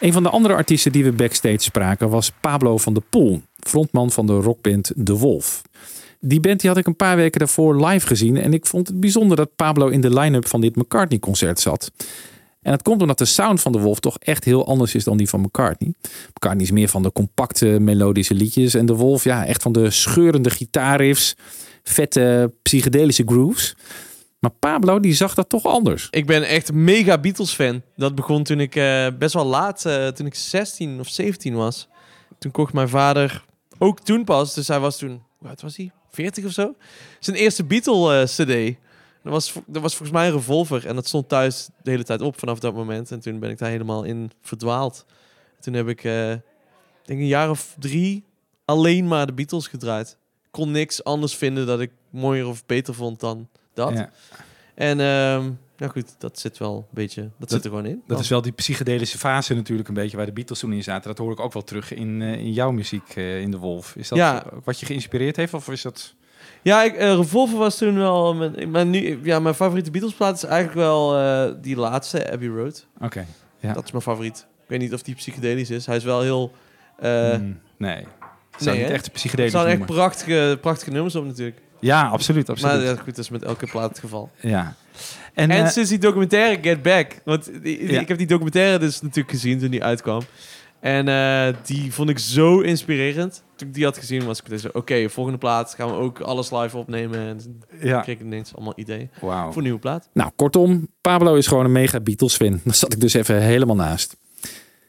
Een 0.00 0.12
van 0.12 0.22
de 0.22 0.28
andere 0.28 0.54
artiesten 0.54 0.92
die 0.92 1.04
we 1.04 1.12
backstage 1.12 1.58
spraken 1.58 2.08
was 2.08 2.32
Pablo 2.40 2.78
van 2.78 2.94
der 2.94 3.02
Poel, 3.10 3.42
frontman 3.56 4.10
van 4.10 4.26
de 4.26 4.32
rockband 4.32 4.92
De 4.94 5.16
Wolf. 5.16 5.62
Die 6.20 6.40
band 6.40 6.60
die 6.60 6.70
had 6.70 6.78
ik 6.78 6.86
een 6.86 6.96
paar 6.96 7.16
weken 7.16 7.38
daarvoor 7.38 7.86
live 7.86 8.06
gezien 8.06 8.36
en 8.36 8.52
ik 8.52 8.66
vond 8.66 8.88
het 8.88 9.00
bijzonder 9.00 9.36
dat 9.36 9.56
Pablo 9.56 9.88
in 9.88 10.00
de 10.00 10.18
line-up 10.18 10.48
van 10.48 10.60
dit 10.60 10.76
McCartney-concert 10.76 11.60
zat. 11.60 11.90
En 12.62 12.70
dat 12.70 12.82
komt 12.82 13.00
omdat 13.00 13.18
de 13.18 13.24
sound 13.24 13.60
van 13.60 13.72
De 13.72 13.78
Wolf 13.78 14.00
toch 14.00 14.18
echt 14.18 14.44
heel 14.44 14.66
anders 14.66 14.94
is 14.94 15.04
dan 15.04 15.16
die 15.16 15.28
van 15.28 15.40
McCartney. 15.40 15.92
McCartney 16.30 16.64
is 16.64 16.70
meer 16.70 16.88
van 16.88 17.02
de 17.02 17.12
compacte 17.12 17.66
melodische 17.66 18.34
liedjes 18.34 18.74
en 18.74 18.86
De 18.86 18.94
Wolf 18.94 19.24
ja, 19.24 19.46
echt 19.46 19.62
van 19.62 19.72
de 19.72 19.90
scheurende 19.90 20.50
gitaarriffs, 20.50 21.36
vette 21.82 22.52
psychedelische 22.62 23.22
grooves. 23.26 23.76
Maar 24.38 24.50
Pablo 24.50 25.00
die 25.00 25.14
zag 25.14 25.34
dat 25.34 25.48
toch 25.48 25.64
anders. 25.64 26.08
Ik 26.10 26.26
ben 26.26 26.42
echt 26.42 26.72
mega 26.72 27.18
Beatles 27.18 27.52
fan. 27.52 27.82
Dat 27.96 28.14
begon 28.14 28.42
toen 28.42 28.60
ik 28.60 28.76
eh, 28.76 29.06
best 29.18 29.34
wel 29.34 29.44
laat, 29.46 29.84
eh, 29.84 30.06
toen 30.06 30.26
ik 30.26 30.34
16 30.34 31.00
of 31.00 31.08
17 31.08 31.54
was. 31.54 31.88
Toen 32.38 32.50
kocht 32.50 32.72
mijn 32.72 32.88
vader 32.88 33.44
ook 33.78 34.00
toen 34.00 34.24
pas, 34.24 34.54
dus 34.54 34.68
hij 34.68 34.80
was 34.80 34.98
toen, 34.98 35.22
oud 35.42 35.60
was 35.60 35.76
hij? 35.76 35.90
40 36.10 36.44
of 36.44 36.52
zo? 36.52 36.74
Zijn 37.20 37.36
eerste 37.36 37.64
Beatle 37.64 38.20
eh, 38.20 38.24
CD. 38.26 38.76
Dat 39.22 39.32
was, 39.32 39.52
dat 39.66 39.82
was 39.82 39.96
volgens 39.96 40.18
mij 40.18 40.26
een 40.26 40.34
revolver 40.34 40.86
en 40.86 40.94
dat 40.94 41.06
stond 41.06 41.28
thuis 41.28 41.68
de 41.82 41.90
hele 41.90 42.04
tijd 42.04 42.20
op 42.20 42.38
vanaf 42.38 42.58
dat 42.58 42.74
moment. 42.74 43.10
En 43.10 43.20
toen 43.20 43.38
ben 43.38 43.50
ik 43.50 43.58
daar 43.58 43.70
helemaal 43.70 44.04
in 44.04 44.30
verdwaald. 44.42 45.04
Toen 45.60 45.74
heb 45.74 45.88
ik, 45.88 46.02
denk 46.02 46.40
een 47.20 47.26
jaar 47.26 47.50
of 47.50 47.74
drie, 47.78 48.24
alleen 48.64 49.08
maar 49.08 49.26
de 49.26 49.32
Beatles 49.32 49.66
gedraaid. 49.66 50.18
Kon 50.50 50.70
niks 50.70 51.04
anders 51.04 51.34
vinden 51.34 51.66
dat 51.66 51.80
ik 51.80 51.90
mooier 52.10 52.46
of 52.46 52.66
beter 52.66 52.94
vond 52.94 53.20
dan 53.20 53.48
dat. 53.78 53.92
Ja. 53.92 54.10
En 54.74 55.00
ehm 55.00 55.50
nou 55.78 55.92
goed, 55.92 56.14
dat 56.18 56.38
zit 56.38 56.58
wel 56.58 56.76
een 56.76 56.84
beetje, 56.90 57.30
dat, 57.38 57.50
zit 57.50 57.64
er 57.64 57.70
gewoon 57.70 57.86
in. 57.86 58.02
Dat 58.06 58.20
is 58.20 58.28
wel 58.28 58.42
die 58.42 58.52
psychedelische 58.52 59.18
fase 59.18 59.54
natuurlijk 59.54 59.88
een 59.88 59.94
beetje 59.94 60.16
waar 60.16 60.26
de 60.26 60.32
Beatles 60.32 60.58
toen 60.58 60.72
in 60.72 60.82
zaten. 60.82 61.08
Dat 61.08 61.18
hoor 61.18 61.32
ik 61.32 61.40
ook 61.40 61.52
wel 61.52 61.64
terug 61.64 61.94
in, 61.94 62.22
eh, 62.22 62.32
in 62.32 62.52
jouw 62.52 62.70
muziek 62.70 63.12
eh, 63.14 63.40
in 63.40 63.50
De 63.50 63.56
Wolf. 63.58 63.96
Is 63.96 64.08
dat 64.08 64.18
Ja. 64.18 64.44
wat 64.64 64.80
je 64.80 64.86
geïnspireerd 64.86 65.36
heeft 65.36 65.54
of 65.54 65.68
is 65.68 65.82
dat... 65.82 66.14
Ja, 66.62 66.82
ik, 66.82 66.94
eh, 66.94 67.14
Revolver 67.14 67.58
was 67.58 67.78
toen 67.78 67.96
wel... 67.96 68.34
Mijn, 68.34 68.70
mijn, 68.70 68.90
nu, 68.90 69.20
ja, 69.22 69.38
mijn 69.40 69.54
favoriete 69.54 69.90
Beatles-plaat 69.90 70.36
is 70.36 70.44
eigenlijk 70.44 70.78
wel 70.78 71.10
die 71.60 71.76
laatste, 71.76 72.32
Abbey 72.32 72.48
Road. 72.48 72.86
Oké, 73.00 73.26
ja. 73.60 73.72
Dat 73.72 73.84
is 73.84 73.90
mijn 73.90 74.02
favoriet. 74.02 74.46
Ik 74.62 74.68
weet 74.68 74.78
niet 74.80 74.94
of 74.94 75.02
die 75.02 75.14
psychedelisch 75.14 75.70
is. 75.70 75.86
Hij 75.86 75.96
is 75.96 76.04
wel 76.04 76.20
heel... 76.20 76.52
eh, 76.98 77.36
Mm, 77.38 77.60
nee. 77.76 78.06
Zou 78.56 78.76
niet 78.76 78.86
hè? 78.86 78.92
echt 78.92 79.12
psychedelisch 79.12 79.52
Er 79.54 79.60
staan 79.60 79.70
echt 79.72 79.86
prachtige, 79.86 80.58
prachtige 80.60 80.90
nummers 80.90 81.14
op 81.16 81.24
natuurlijk. 81.24 81.60
Ja, 81.80 82.06
absoluut, 82.08 82.48
absoluut. 82.50 82.74
Maar 82.76 82.84
ja, 82.84 82.94
goed, 82.94 83.06
dat 83.06 83.18
is 83.18 83.28
met 83.30 83.42
elke 83.42 83.66
plaat 83.66 83.88
het 83.88 83.98
geval. 83.98 84.30
Ja. 84.40 84.74
En, 85.34 85.50
En, 85.50 85.64
eh, 85.64 85.70
sinds 85.70 85.88
die 85.90 85.98
documentaire 85.98 86.58
Get 86.62 86.82
Back. 86.82 87.20
Want 87.24 87.44
die- 87.44 87.60
die- 87.62 87.92
Ja. 87.92 88.00
ik 88.00 88.08
heb 88.08 88.18
die 88.18 88.26
documentaire 88.26 88.78
dus 88.78 89.00
natuurlijk 89.00 89.30
gezien 89.30 89.58
toen 89.58 89.70
die 89.70 89.84
uitkwam. 89.84 90.22
En 90.80 91.08
eh, 91.08 91.54
die 91.66 91.92
vond 91.92 92.10
ik 92.10 92.18
zo 92.18 92.60
inspirerend. 92.60 93.42
Toen 93.56 93.68
ik 93.68 93.74
die 93.74 93.84
had 93.84 93.98
gezien 93.98 94.24
was 94.24 94.38
ik 94.38 94.48
dus 94.48 94.72
oké, 94.72 95.08
volgende 95.08 95.38
plaat 95.38 95.74
gaan 95.74 95.88
we 95.88 95.94
ook 95.94 96.20
alles 96.20 96.50
live 96.50 96.76
opnemen. 96.76 97.18
En 97.18 97.60
Ja. 97.80 98.00
kreeg 98.00 98.14
ik 98.16 98.20
ineens 98.24 98.54
allemaal 98.54 98.72
ideeën 98.76 99.10
voor 99.20 99.32
een 99.56 99.62
nieuwe 99.62 99.78
plaat. 99.78 100.08
Nou, 100.12 100.30
kortom, 100.36 100.88
Pablo 101.00 101.34
is 101.34 101.46
gewoon 101.46 101.64
een 101.64 101.72
mega 101.72 102.00
Beatles-fan. 102.00 102.60
Daar 102.64 102.74
zat 102.74 102.92
ik 102.92 103.00
dus 103.00 103.14
even 103.14 103.42
helemaal 103.42 103.76
naast. 103.76 104.16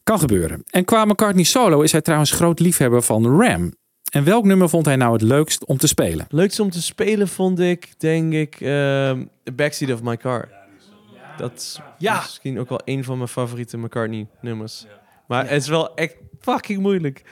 Kan 0.03 0.19
gebeuren. 0.19 0.63
En 0.69 0.85
qua 0.85 1.05
McCartney 1.05 1.43
solo 1.43 1.81
is 1.81 1.91
hij 1.91 2.01
trouwens 2.01 2.31
groot 2.31 2.59
liefhebber 2.59 3.01
van 3.01 3.41
Ram. 3.41 3.73
En 4.09 4.23
welk 4.23 4.45
nummer 4.45 4.69
vond 4.69 4.85
hij 4.85 4.95
nou 4.95 5.13
het 5.13 5.21
leukst 5.21 5.65
om 5.65 5.77
te 5.77 5.87
spelen? 5.87 6.25
Leukste 6.29 6.61
om 6.63 6.69
te 6.69 6.81
spelen 6.81 7.27
vond 7.27 7.59
ik, 7.59 7.89
denk 7.97 8.33
ik, 8.33 8.55
ehm 8.61 9.23
The 9.43 9.51
Backseat 9.51 9.91
of 9.93 10.01
My 10.03 10.17
Car. 10.17 10.49
Dat 11.37 11.51
is 11.55 11.79
Ja. 11.97 12.15
misschien 12.15 12.59
ook 12.59 12.69
wel 12.69 12.81
een 12.85 13.03
van 13.03 13.17
mijn 13.17 13.29
favoriete 13.29 13.77
McCartney-nummers. 13.77 14.85
Maar 15.27 15.49
het 15.49 15.61
is 15.61 15.67
wel 15.67 15.95
echt 15.95 16.15
fucking 16.39 16.81
moeilijk, 16.81 17.23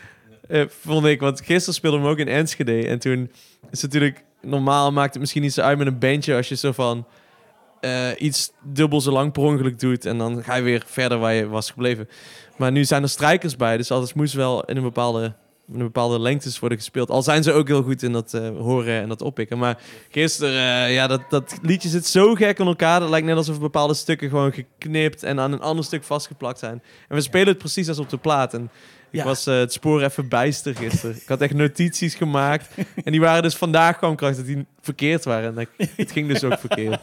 eh, 0.47 0.63
vond 0.67 1.05
ik. 1.05 1.19
Want 1.19 1.41
gisteren 1.41 1.73
speelde 1.73 1.97
we 1.97 2.03
hem 2.03 2.11
ook 2.11 2.19
in 2.19 2.27
Enschede. 2.27 2.87
En 2.87 2.99
toen 2.99 3.31
is 3.71 3.81
het 3.81 3.93
natuurlijk... 3.93 4.25
Normaal 4.41 4.91
maakt 4.91 5.11
het 5.11 5.19
misschien 5.19 5.41
niet 5.41 5.53
zo 5.53 5.61
uit 5.61 5.77
met 5.77 5.87
een 5.87 5.99
bandje... 5.99 6.35
als 6.35 6.49
je 6.49 6.55
zo 6.55 6.71
van 6.71 7.05
eh, 7.79 8.09
iets 8.17 8.51
dubbel 8.63 9.01
zo 9.01 9.11
lang 9.11 9.31
per 9.31 9.43
ongeluk 9.43 9.79
doet... 9.79 10.05
en 10.05 10.17
dan 10.17 10.43
ga 10.43 10.55
je 10.55 10.61
weer 10.61 10.83
verder 10.85 11.17
waar 11.17 11.33
je 11.33 11.47
was 11.47 11.71
gebleven. 11.71 12.09
Maar 12.57 12.71
nu 12.71 12.83
zijn 12.85 13.03
er 13.03 13.09
strijkers 13.09 13.55
bij, 13.55 13.77
dus 13.77 13.91
alles 13.91 14.13
moest 14.13 14.33
wel 14.33 14.63
in 14.63 14.77
een 14.77 14.83
bepaalde, 14.83 15.33
een 15.73 15.77
bepaalde 15.77 16.19
lengtes 16.19 16.59
worden 16.59 16.77
gespeeld. 16.77 17.09
Al 17.09 17.21
zijn 17.23 17.43
ze 17.43 17.51
ook 17.51 17.67
heel 17.67 17.83
goed 17.83 18.03
in 18.03 18.11
dat 18.11 18.33
eh, 18.33 18.49
horen 18.49 19.01
en 19.01 19.07
dat 19.09 19.21
oppikken. 19.21 19.57
Maar 19.57 19.77
gisteren, 20.09 20.85
eh, 20.85 20.93
ja, 20.93 21.07
dat, 21.07 21.21
dat 21.29 21.57
liedje 21.61 21.89
zit 21.89 22.05
zo 22.05 22.33
gek 22.35 22.59
in 22.59 22.65
elkaar. 22.65 22.99
Dat 22.99 23.09
lijkt 23.09 23.27
net 23.27 23.35
alsof 23.37 23.59
bepaalde 23.59 23.93
stukken 23.93 24.29
gewoon 24.29 24.51
geknipt 24.53 25.23
en 25.23 25.39
aan 25.39 25.51
een 25.51 25.61
ander 25.61 25.85
stuk 25.85 26.03
vastgeplakt 26.03 26.59
zijn. 26.59 26.81
En 27.07 27.15
we 27.15 27.21
spelen 27.21 27.47
het 27.47 27.57
precies 27.57 27.87
als 27.87 27.99
op 27.99 28.09
de 28.09 28.17
plaat. 28.17 28.53
En 28.53 28.63
ik 28.63 29.19
Ja. 29.19 29.23
was 29.23 29.45
eh, 29.47 29.57
het 29.57 29.73
spoor 29.73 30.01
even 30.03 30.29
bijster 30.29 30.75
gisteren. 30.75 31.15
ik 31.15 31.27
had 31.27 31.41
echt 31.41 31.53
notities 31.53 32.15
gemaakt. 32.15 32.67
En 33.03 33.11
die 33.11 33.21
waren 33.21 33.43
dus 33.43 33.55
vandaag 33.55 33.97
kwam 33.97 34.15
kracht 34.15 34.35
dat 34.37 34.45
die 34.45 34.65
verkeerd 34.81 35.23
waren. 35.23 35.49
En 35.57 35.67
dat- 35.77 35.87
het 35.95 36.11
ging 36.11 36.27
dus 36.27 36.43
ook 36.43 36.59
verkeerd. 36.59 36.99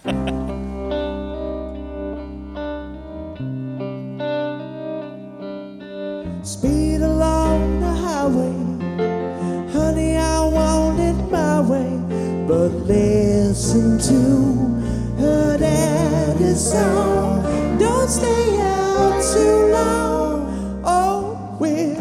Speed 6.43 6.84
the. 8.29 8.53
Honey, 9.73 10.17
I 10.17 10.41
want 10.41 10.99
it 11.01 11.31
my 11.31 11.61
way. 11.61 12.01
But 12.47 12.71
listen 12.87 13.99
to 13.99 15.23
her 15.23 15.59
daddy's 15.59 16.71
song. 16.73 17.43
Don't 17.79 18.09
stay 18.09 18.59
out 18.61 19.23
too 19.33 19.73
long. 19.73 20.83
Oh, 20.85 21.57
we're 21.61 21.94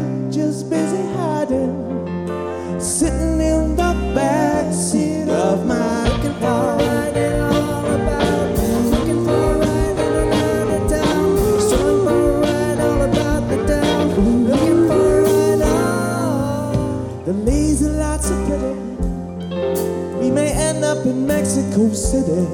consider, 21.74 22.46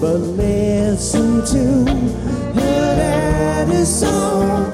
but 0.00 0.16
listen 0.16 1.44
to 1.44 1.84
her 2.54 2.96
daddy's 2.96 4.00
song. 4.00 4.73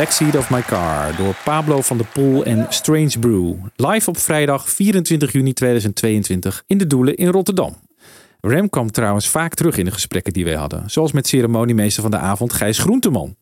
Backseat 0.00 0.36
of 0.36 0.50
My 0.50 0.62
Car 0.62 1.16
door 1.16 1.34
Pablo 1.44 1.80
van 1.80 1.96
der 1.96 2.06
Poel 2.06 2.44
en 2.44 2.66
Strange 2.68 3.18
Brew. 3.18 3.54
Live 3.76 4.08
op 4.08 4.18
vrijdag 4.18 4.68
24 4.68 5.32
juni 5.32 5.52
2022 5.52 6.64
in 6.66 6.78
de 6.78 6.86
Doelen 6.86 7.16
in 7.16 7.28
Rotterdam. 7.28 7.76
Rem 8.40 8.68
kwam 8.68 8.90
trouwens 8.90 9.28
vaak 9.28 9.54
terug 9.54 9.76
in 9.76 9.84
de 9.84 9.90
gesprekken 9.90 10.32
die 10.32 10.44
wij 10.44 10.54
hadden. 10.54 10.90
Zoals 10.90 11.12
met 11.12 11.26
ceremoniemeester 11.26 12.02
van 12.02 12.10
de 12.10 12.16
avond 12.16 12.52
Gijs 12.52 12.78
Groenteman. 12.78 13.36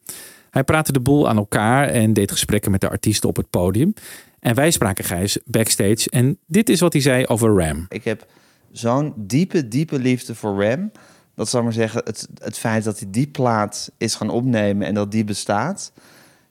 Hij 0.51 0.65
praatte 0.65 0.93
de 0.93 1.01
boel 1.01 1.29
aan 1.29 1.37
elkaar 1.37 1.89
en 1.89 2.13
deed 2.13 2.31
gesprekken 2.31 2.71
met 2.71 2.81
de 2.81 2.89
artiesten 2.89 3.29
op 3.29 3.37
het 3.37 3.51
podium. 3.51 3.95
En 4.41 4.55
wij 4.55 4.71
spraken 4.71 5.05
Gijs 5.05 5.39
backstage 5.45 6.11
en 6.11 6.39
dit 6.47 6.69
is 6.69 6.81
wat 6.81 6.93
hij 6.93 7.03
zei 7.03 7.27
over 7.27 7.65
Ram. 7.65 7.87
Ik 7.89 8.05
heb 8.05 8.27
zo'n 8.73 9.13
diepe, 9.17 9.69
diepe 9.69 9.99
liefde 9.99 10.35
voor 10.35 10.65
Ram. 10.65 10.91
Dat 11.35 11.49
zal 11.49 11.63
maar 11.63 11.73
zeggen, 11.73 12.01
het, 12.05 12.29
het 12.39 12.59
feit 12.59 12.85
dat 12.85 12.99
hij 12.99 13.09
die 13.11 13.27
plaat 13.27 13.91
is 13.99 14.15
gaan 14.15 14.31
opnemen 14.31 14.87
en 14.87 14.95
dat 14.95 15.11
die 15.11 15.25
bestaat. 15.25 15.93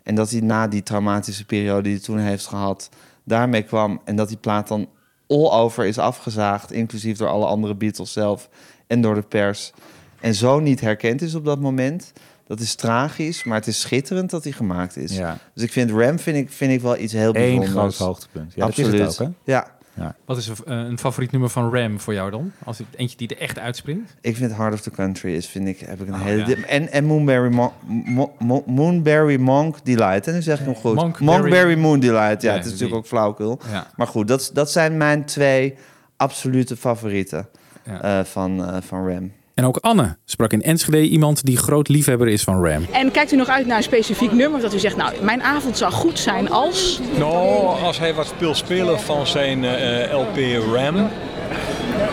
En 0.08 0.16
dat 0.16 0.30
hij 0.30 0.40
na 0.40 0.68
die 0.68 0.84
traumatische 0.84 1.46
periode 1.46 1.82
die 1.82 1.92
hij 1.92 2.02
toen 2.02 2.18
heeft 2.18 2.48
gehad, 2.48 2.90
daarmee 3.24 3.64
kwam. 3.64 4.02
En 4.06 4.16
dat 4.16 4.28
die 4.28 4.38
plaat 4.38 4.68
dan 4.68 4.90
all 5.28 5.50
over 5.52 5.86
is 5.86 5.98
afgezaagd, 5.98 6.72
inclusief 6.72 7.18
door 7.18 7.28
alle 7.28 7.46
andere 7.46 7.76
Beatles 7.76 8.12
zelf 8.14 8.50
en 8.88 9.02
door 9.02 9.16
de 9.16 9.22
pers. 9.22 9.72
En 10.20 10.34
zo 10.36 10.60
niet 10.60 10.82
herkend 10.82 11.22
is 11.22 11.36
op 11.36 11.46
dat 11.46 11.60
moment. 11.60 12.14
Dat 12.46 12.60
is 12.60 12.76
tragisch, 12.76 13.44
maar 13.44 13.58
het 13.58 13.68
is 13.68 13.80
schitterend 13.80 14.30
dat 14.30 14.44
hij 14.44 14.54
gemaakt 14.54 14.98
is. 14.98 15.16
Ja. 15.18 15.38
Dus 15.54 15.64
ik 15.64 15.72
vind 15.72 15.92
Ram 15.92 16.20
vind 16.20 16.38
ik, 16.38 16.52
vind 16.52 16.72
ik 16.72 16.82
wel 16.82 16.98
iets 16.98 17.14
heel 17.14 17.36
Eén 17.36 17.58
bijzonders. 17.58 17.96
groot 17.96 18.08
hoogtepunt. 18.08 18.54
Ja, 18.54 18.66
dat 18.66 18.78
is 18.78 18.84
Absoluut. 18.84 19.08
het 19.08 19.22
ook, 19.22 19.28
hè? 19.28 19.52
Ja. 19.52 19.77
Ja. 19.98 20.16
Wat 20.26 20.38
is 20.38 20.48
een, 20.48 20.56
eh, 20.66 20.78
een 20.78 20.98
favoriet 21.00 21.32
nummer 21.32 21.50
van 21.50 21.74
Ram 21.74 22.00
voor 22.00 22.14
jou 22.14 22.32
dan? 22.32 22.52
Als 22.64 22.78
het 22.78 22.88
eentje 22.96 23.18
die 23.18 23.28
er 23.28 23.38
echt 23.38 23.60
uitspringt? 23.60 24.16
Ik 24.22 24.36
vind 24.36 24.56
Heart 24.56 24.74
of 24.74 24.82
the 24.82 24.92
Country 24.92 25.34
is, 25.36 25.48
vind 25.48 25.68
ik, 25.68 25.80
heb 25.80 26.02
ik 26.02 26.08
een 26.08 26.14
Oh, 26.14 26.22
hele... 26.24 26.58
ja. 26.58 26.64
En, 26.66 26.92
en 26.92 27.06
Moonberry, 27.06 27.54
Mon- 27.54 27.72
Mo- 28.06 28.34
Mo- 28.40 28.64
Moonberry 28.66 29.40
Monk 29.40 29.76
Delight. 29.86 30.28
En 30.28 30.34
nu 30.34 30.42
zeg 30.42 30.60
ik 30.60 30.66
hem 30.66 30.76
goed. 30.76 30.96
Monkberry- 30.96 31.26
Monkberry 31.26 31.78
Moon 31.80 32.00
Delight. 32.00 32.42
Ja, 32.42 32.50
Ja, 32.52 32.58
het 32.58 32.66
is 32.66 32.72
natuurlijk 32.72 32.98
ook 33.00 33.06
flauwkul. 33.08 33.60
Maar 33.96 34.08
goed, 34.08 34.28
dat, 34.28 34.50
dat 34.54 34.72
zijn 34.72 34.98
mijn 34.98 35.26
twee 35.26 35.76
absolute 36.18 36.78
favorieten 36.78 37.48
eh, 37.84 38.24
van, 38.24 38.66
eh, 38.66 38.82
van 38.82 39.08
Ram. 39.10 39.32
En 39.58 39.66
ook 39.66 39.78
Anne 39.78 40.18
sprak 40.26 40.52
in 40.54 40.62
Enschede 40.62 41.02
iemand 41.02 41.46
die 41.46 41.58
groot 41.58 41.88
liefhebber 41.88 42.28
is 42.28 42.44
van 42.44 42.66
Ram. 42.66 42.86
En 42.92 43.12
kijkt 43.12 43.32
u 43.32 43.36
nog 43.36 43.48
uit 43.48 43.68
naar 43.68 43.78
een 43.78 43.84
specifiek 43.84 44.32
nummer 44.32 44.62
dat 44.62 44.74
u 44.74 44.80
zegt, 44.80 44.96
nou, 44.96 45.14
mijn 45.22 45.44
avond 45.44 45.78
zou 45.78 45.92
goed 45.92 46.20
zijn 46.20 46.50
als... 46.50 47.00
Nou, 47.18 47.82
als 47.82 48.00
hij 48.00 48.14
wat 48.14 48.34
wil 48.38 48.56
spelen 48.56 49.00
van 49.00 49.28
zijn 49.28 49.66
eh, 49.66 50.20
LP 50.20 50.38
Ram, 50.74 51.10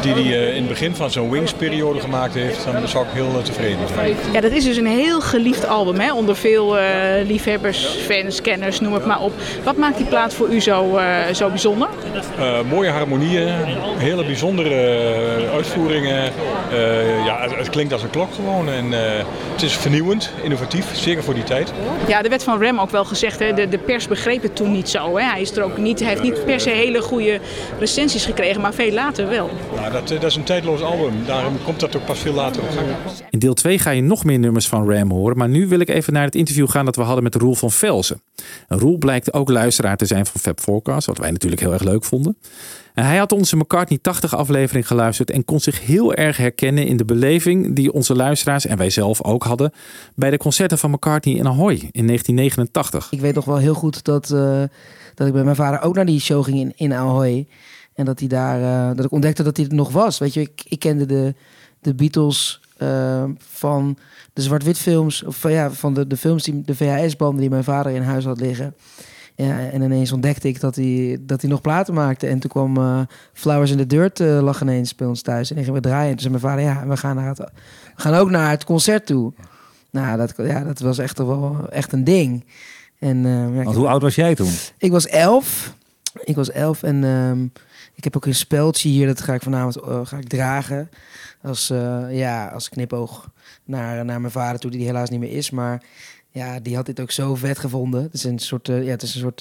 die 0.04 0.14
hij 0.14 0.48
eh, 0.48 0.48
in 0.48 0.60
het 0.60 0.68
begin 0.68 0.94
van 0.94 1.10
zijn 1.10 1.30
Wings-periode 1.30 2.00
gemaakt 2.00 2.34
heeft, 2.34 2.64
dan 2.72 2.88
zou 2.88 3.04
ik 3.04 3.10
heel 3.12 3.38
eh, 3.38 3.44
tevreden 3.44 3.88
zijn. 3.94 4.16
Ja, 4.32 4.40
dat 4.40 4.52
is 4.52 4.64
dus 4.64 4.76
een 4.76 4.86
heel 4.86 5.20
geliefd 5.20 5.66
album, 5.66 6.00
hè? 6.00 6.12
onder 6.12 6.36
veel 6.36 6.78
eh, 6.78 6.84
liefhebbers, 7.26 7.84
fans, 7.84 8.40
kenners, 8.40 8.80
noem 8.80 8.92
het 8.92 9.06
maar 9.06 9.20
op. 9.20 9.32
Wat 9.64 9.76
maakt 9.76 9.96
die 9.96 10.06
plaat 10.06 10.34
voor 10.34 10.48
u 10.48 10.60
zo, 10.60 10.98
zo 11.32 11.48
bijzonder? 11.48 11.88
Mooie 12.68 12.90
harmonieën, 12.90 13.48
hele 13.96 14.24
bijzondere 14.24 14.74
uitvoeringen. 15.54 16.32
Ja, 17.24 17.40
het, 17.40 17.56
het 17.56 17.70
klinkt 17.70 17.92
als 17.92 18.02
een 18.02 18.10
klok 18.10 18.34
gewoon 18.34 18.68
en 18.68 18.92
het 19.52 19.62
is 19.62 19.76
vernieuwend, 19.76 20.30
innovatief, 20.42 20.86
zeker 20.96 21.22
voor 21.22 21.34
die 21.34 21.42
tijd. 21.42 21.72
Ja, 22.06 22.22
er 22.22 22.28
werd 22.28 22.44
van 22.44 22.58
Rem 22.58 22.80
ook 22.80 22.90
wel 22.90 23.04
gezegd, 23.04 23.38
hè? 23.38 23.54
De, 23.54 23.68
de 23.68 23.78
pers 23.78 24.08
begreep 24.08 24.42
het 24.42 24.56
toen 24.56 24.72
niet 24.72 24.88
zo. 24.88 25.16
Hè? 25.16 25.24
Hij, 25.24 25.40
is 25.40 25.56
er 25.56 25.62
ook 25.62 25.76
niet, 25.76 26.00
hij 26.00 26.08
heeft 26.08 26.22
niet 26.22 26.44
per 26.44 26.60
se 26.60 26.70
hele 26.70 27.00
goede 27.00 27.40
recensies 27.78 28.24
gekregen, 28.24 28.60
maar 28.60 28.74
veel 28.74 28.92
later 28.92 29.28
wel. 29.28 29.50
Nou, 29.74 29.92
dat, 29.94 30.10
eh, 30.10 30.20
dat 30.20 30.30
is 30.30 30.36
een 30.36 30.44
tijdloos 30.44 30.80
album, 30.80 31.12
daarom 31.26 31.62
komt 31.64 31.80
dat 31.80 31.96
ook 31.96 32.04
pas 32.04 32.18
veel 32.18 32.32
later 32.32 32.62
op 32.62 32.68
gang. 32.70 32.86
In 33.30 33.38
deel 33.38 33.54
2 33.54 33.78
ga 33.78 33.90
je 33.90 34.02
nog 34.02 34.24
meer 34.24 34.38
nummers 34.38 34.68
van 34.68 34.90
Ram 34.90 35.10
horen. 35.10 35.36
Maar 35.36 35.48
nu 35.48 35.68
wil 35.68 35.80
ik 35.80 35.88
even 35.88 36.12
naar 36.12 36.24
het 36.24 36.34
interview 36.34 36.70
gaan 36.70 36.84
dat 36.84 36.96
we 36.96 37.02
hadden 37.02 37.22
met 37.22 37.34
Roel 37.34 37.54
van 37.54 37.70
Velzen. 37.70 38.20
En 38.68 38.78
Roel 38.78 38.98
blijkt 38.98 39.32
ook 39.32 39.48
luisteraar 39.48 39.96
te 39.96 40.06
zijn 40.06 40.26
van 40.26 40.40
Fab 40.40 40.60
Forecast. 40.60 41.06
Wat 41.06 41.18
wij 41.18 41.30
natuurlijk 41.30 41.62
heel 41.62 41.72
erg 41.72 41.82
leuk 41.82 42.04
vonden. 42.04 42.36
En 42.94 43.04
hij 43.04 43.16
had 43.16 43.32
onze 43.32 43.56
McCartney 43.56 43.98
80 44.02 44.36
aflevering 44.36 44.86
geluisterd. 44.86 45.30
En 45.30 45.44
kon 45.44 45.60
zich 45.60 45.86
heel 45.86 46.14
erg 46.14 46.36
herkennen 46.36 46.86
in 46.86 46.96
de 46.96 47.04
beleving 47.04 47.74
die 47.74 47.92
onze 47.92 48.14
luisteraars 48.14 48.66
en 48.66 48.76
wij 48.76 48.90
zelf 48.90 49.24
ook 49.24 49.42
hadden. 49.42 49.72
Bij 50.14 50.30
de 50.30 50.36
concerten 50.36 50.78
van 50.78 50.90
McCartney 50.90 51.34
in 51.34 51.46
Ahoy 51.46 51.88
in 51.90 52.06
1989. 52.06 53.08
Ik 53.10 53.20
weet 53.20 53.34
nog 53.34 53.44
wel 53.44 53.56
heel 53.56 53.74
goed 53.74 54.04
dat, 54.04 54.30
eh, 54.30 54.62
dat 55.14 55.26
ik 55.26 55.32
bij 55.32 55.44
mijn 55.44 55.56
vader 55.56 55.80
ook 55.80 55.94
naar 55.94 56.06
die 56.06 56.20
show 56.20 56.44
ging 56.44 56.58
in, 56.58 56.72
in 56.76 56.92
Ahoy. 56.92 57.46
En 57.94 58.04
dat 58.04 58.18
hij 58.18 58.28
daar, 58.28 58.62
eh, 58.62 58.96
dat 58.96 59.04
ik 59.04 59.12
ontdekte 59.12 59.42
dat 59.42 59.56
hij 59.56 59.66
er 59.66 59.74
nog 59.74 59.90
was. 59.90 60.18
Weet 60.18 60.34
je, 60.34 60.40
ik, 60.40 60.62
ik 60.68 60.78
kende 60.78 61.06
de, 61.06 61.34
de 61.80 61.94
Beatles 61.94 62.60
eh, 62.76 63.24
van 63.38 63.98
de 64.32 64.42
zwart-wit 64.42 64.78
films. 64.78 65.22
Of 65.22 65.36
van, 65.36 65.52
ja, 65.52 65.70
van 65.70 65.94
de, 65.94 66.06
de 66.06 66.16
films, 66.16 66.42
die, 66.42 66.62
de 66.62 66.74
VHS-banden 66.74 67.40
die 67.40 67.50
mijn 67.50 67.64
vader 67.64 67.92
in 67.92 68.02
huis 68.02 68.24
had 68.24 68.40
liggen. 68.40 68.74
Ja, 69.36 69.58
en 69.70 69.82
ineens 69.82 70.12
ontdekte 70.12 70.48
ik 70.48 70.60
dat 70.60 70.76
hij, 70.76 71.18
dat 71.20 71.40
hij 71.40 71.50
nog 71.50 71.60
platen 71.60 71.94
maakte. 71.94 72.26
En 72.26 72.38
toen 72.38 72.50
kwam 72.50 72.76
eh, 72.76 73.00
Flowers 73.32 73.70
in 73.70 73.76
the 73.76 73.86
Dirt 73.86 74.20
uh, 74.20 74.42
lag 74.42 74.60
ineens 74.60 74.94
bij 74.94 75.06
ons 75.06 75.22
thuis. 75.22 75.50
En 75.50 75.56
ik 75.56 75.64
ging 75.64 75.76
we 75.76 75.82
draaien. 75.82 76.10
En 76.10 76.16
toen 76.16 76.20
zei 76.20 76.30
mijn 76.30 76.44
vader, 76.44 76.64
ja, 76.64 76.86
we 76.86 76.96
gaan, 76.96 77.16
naar 77.16 77.28
het, 77.28 77.38
we 77.38 77.50
gaan 77.94 78.14
ook 78.14 78.30
naar 78.30 78.50
het 78.50 78.64
concert 78.64 79.06
toe. 79.06 79.32
Nou, 79.90 80.16
dat, 80.16 80.34
ja, 80.36 80.64
dat 80.64 80.78
was 80.78 80.98
echt 80.98 81.18
wel 81.18 81.66
echt 81.70 81.92
een 81.92 82.04
ding. 82.04 82.44
En, 82.98 83.24
uh, 83.24 83.56
ja, 83.56 83.62
Want 83.62 83.76
hoe 83.76 83.88
oud 83.88 84.02
was 84.02 84.14
jij 84.14 84.34
toen? 84.34 84.50
Ik 84.78 84.90
was 84.90 85.06
elf. 85.06 85.74
Ik 86.24 86.36
was 86.36 86.50
elf 86.50 86.82
en 86.82 87.04
um, 87.04 87.52
ik 87.94 88.04
heb 88.04 88.16
ook 88.16 88.26
een 88.26 88.34
speldje 88.34 88.88
hier. 88.88 89.06
Dat 89.06 89.20
ga 89.20 89.34
ik 89.34 89.42
vanavond 89.42 89.76
uh, 89.76 90.06
ga 90.06 90.16
ik 90.16 90.28
dragen. 90.28 90.90
Als, 91.42 91.70
uh, 91.70 92.06
ja, 92.10 92.46
als 92.46 92.68
knipoog 92.68 93.30
naar, 93.64 94.04
naar 94.04 94.20
mijn 94.20 94.32
vader 94.32 94.60
toe, 94.60 94.70
die 94.70 94.86
helaas 94.86 95.10
niet 95.10 95.20
meer 95.20 95.36
is. 95.36 95.50
Maar 95.50 95.82
ja, 96.30 96.60
die 96.60 96.76
had 96.76 96.86
dit 96.86 97.00
ook 97.00 97.10
zo 97.10 97.34
vet 97.34 97.58
gevonden. 97.58 98.02
Het 98.02 98.14
is 98.14 98.24
een 98.24 98.38
soort, 98.38 98.68
uh, 98.68 98.84
ja, 98.84 98.90
het 98.90 99.02
is 99.02 99.14
een 99.14 99.20
soort 99.20 99.40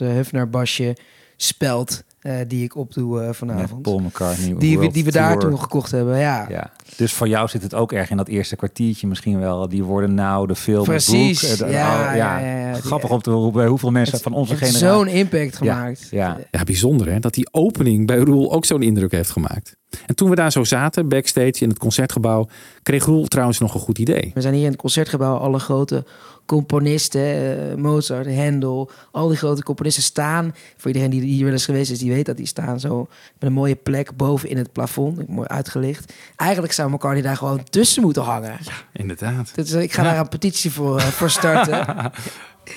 speld 1.37 2.03
uh, 2.21 2.35
die 2.47 2.63
ik 2.63 2.75
opdoe 2.75 3.23
uh, 3.23 3.29
vanavond. 3.31 3.71
Met 3.71 3.81
Paul 3.81 3.99
McCartney. 3.99 4.55
Die, 4.57 4.79
we, 4.79 4.91
die 4.91 5.03
we 5.03 5.11
daar 5.11 5.39
toen 5.39 5.59
gekocht 5.59 5.91
hebben, 5.91 6.17
ja. 6.17 6.45
ja. 6.49 6.71
Dus 6.95 7.13
voor 7.13 7.27
jou 7.27 7.47
zit 7.47 7.63
het 7.63 7.73
ook 7.73 7.91
erg 7.91 8.09
in 8.09 8.17
dat 8.17 8.27
eerste 8.27 8.55
kwartiertje 8.55 9.07
misschien 9.07 9.39
wel. 9.39 9.69
Die 9.69 9.83
worden 9.83 10.13
nou, 10.13 10.47
de 10.47 10.55
film, 10.55 10.83
Precies. 10.83 11.41
het 11.41 11.59
boek. 11.59 11.67
Uh, 11.67 11.73
ja, 11.73 12.13
ja, 12.13 12.15
ja, 12.15 12.39
ja, 12.39 12.69
ja, 12.69 12.73
Grappig 12.73 13.09
om 13.09 13.21
te 13.21 13.29
horen 13.29 13.53
bij 13.53 13.67
hoeveel 13.67 13.91
mensen 13.91 14.19
van 14.19 14.33
onze 14.33 14.55
generatie... 14.55 14.87
Zo'n 14.87 15.07
impact 15.07 15.55
gemaakt. 15.55 16.07
Ja, 16.11 16.27
ja. 16.27 16.39
ja, 16.51 16.63
bijzonder 16.63 17.11
hè. 17.11 17.19
Dat 17.19 17.33
die 17.33 17.47
opening 17.51 18.07
bij 18.07 18.17
Roel 18.17 18.51
ook 18.51 18.65
zo'n 18.65 18.81
indruk 18.81 19.11
heeft 19.11 19.31
gemaakt. 19.31 19.75
En 20.05 20.15
toen 20.15 20.29
we 20.29 20.35
daar 20.35 20.51
zo 20.51 20.63
zaten, 20.63 21.09
backstage 21.09 21.53
in 21.59 21.69
het 21.69 21.77
concertgebouw, 21.77 22.47
kreeg 22.83 23.05
Roel 23.05 23.25
trouwens 23.25 23.59
nog 23.59 23.73
een 23.73 23.79
goed 23.79 23.97
idee. 23.97 24.31
We 24.33 24.41
zijn 24.41 24.53
hier 24.53 24.63
in 24.63 24.71
het 24.71 24.79
concertgebouw 24.79 25.37
alle 25.37 25.59
grote 25.59 26.05
componisten, 26.45 27.69
uh, 27.69 27.75
Mozart, 27.75 28.35
Handel, 28.35 28.91
al 29.11 29.27
die 29.27 29.37
grote 29.37 29.63
componisten 29.63 30.03
staan. 30.03 30.55
Voor 30.77 30.91
iedereen 30.91 31.09
die 31.09 31.21
hier 31.21 31.43
wel 31.43 31.53
eens 31.53 31.65
geweest 31.65 31.91
is, 31.91 31.99
die 31.99 32.11
weet 32.11 32.25
dat 32.25 32.37
die 32.37 32.45
staan 32.45 32.79
zo 32.79 33.07
met 33.33 33.49
een 33.49 33.53
mooie 33.53 33.75
plek 33.75 34.17
boven 34.17 34.49
in 34.49 34.57
het 34.57 34.71
plafond, 34.71 35.27
mooi 35.27 35.47
uitgelicht. 35.47 36.13
Eigenlijk 36.35 36.73
zou 36.73 36.91
McCartney 36.91 37.21
daar 37.21 37.37
gewoon 37.37 37.63
tussen 37.63 38.01
moeten 38.01 38.23
hangen. 38.23 38.57
Ja, 38.61 38.71
inderdaad. 38.93 39.55
Dus 39.55 39.71
ik 39.71 39.93
ga 39.93 40.03
ja. 40.03 40.09
daar 40.11 40.19
een 40.19 40.29
petitie 40.29 40.71
voor, 40.71 40.99
uh, 40.99 41.05
voor 41.05 41.29
starten. 41.29 41.85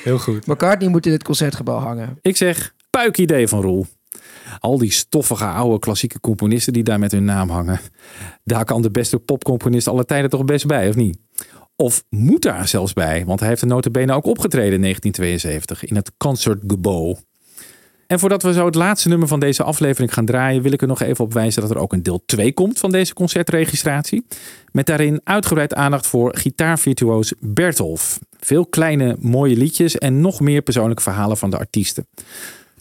Heel 0.05 0.19
goed. 0.19 0.47
McCartney 0.47 0.89
moet 0.89 1.07
in 1.07 1.13
het 1.13 1.23
concertgebouw 1.23 1.79
hangen. 1.79 2.19
Ik 2.23 2.37
zeg, 2.37 2.75
puik 2.91 3.19
idee 3.19 3.49
van 3.49 3.61
Roel. 3.61 3.87
Al 4.59 4.79
die 4.79 4.93
stoffige 4.93 5.45
oude 5.45 5.79
klassieke 5.79 6.21
componisten 6.21 6.73
die 6.73 6.83
daar 6.83 6.99
met 6.99 7.13
hun 7.13 7.25
naam 7.25 7.51
hangen. 7.51 7.81
Daar 8.45 8.65
kan 8.65 8.83
de 8.83 8.91
beste 8.91 9.19
popcomponist 9.19 9.89
aller 9.89 10.05
tijden 10.05 10.31
toch 10.31 10.45
best 10.45 10.67
bij, 10.67 10.89
of 10.89 10.95
niet? 10.95 11.19
Of 11.77 12.05
moet 12.09 12.43
daar 12.43 12.69
zelfs 12.69 12.93
bij, 12.93 13.25
want 13.25 13.41
hij 13.41 13.49
heeft 13.49 13.61
de 13.61 13.67
notabene 13.67 14.13
ook 14.13 14.27
opgetreden 14.27 14.75
in 14.75 14.81
1972 14.81 15.85
in 15.85 15.97
het 15.97 16.13
Concertgebouw. 16.17 17.17
En 18.07 18.19
voordat 18.19 18.43
we 18.43 18.53
zo 18.53 18.67
het 18.67 18.75
laatste 18.75 19.09
nummer 19.09 19.29
van 19.29 19.41
deze 19.41 19.63
aflevering 19.63 20.15
gaan 20.15 20.25
draaien, 20.25 20.63
wil 20.63 20.73
ik 20.73 20.81
er 20.81 20.89
nog 20.89 21.01
even 21.01 21.25
op 21.25 21.33
wijzen 21.33 21.63
dat 21.63 21.71
er 21.71 21.79
ook 21.79 21.93
een 21.93 22.03
deel 22.03 22.23
2 22.27 22.53
komt 22.53 22.79
van 22.79 22.91
deze 22.91 23.15
concertregistratie. 23.15 24.27
Met 24.73 24.87
daarin 24.87 25.21
uitgebreid 25.25 25.75
aandacht 25.75 26.07
voor 26.07 26.37
gitaarvirtuoos 26.37 27.33
Bertolf. 27.41 28.19
Veel 28.41 28.67
kleine 28.67 29.17
mooie 29.21 29.57
liedjes 29.57 29.99
en 29.99 30.21
nog 30.21 30.41
meer 30.41 30.63
persoonlijke 30.63 31.03
verhalen 31.03 31.37
van 31.37 31.51
de 31.51 31.59
artiesten. 31.59 32.07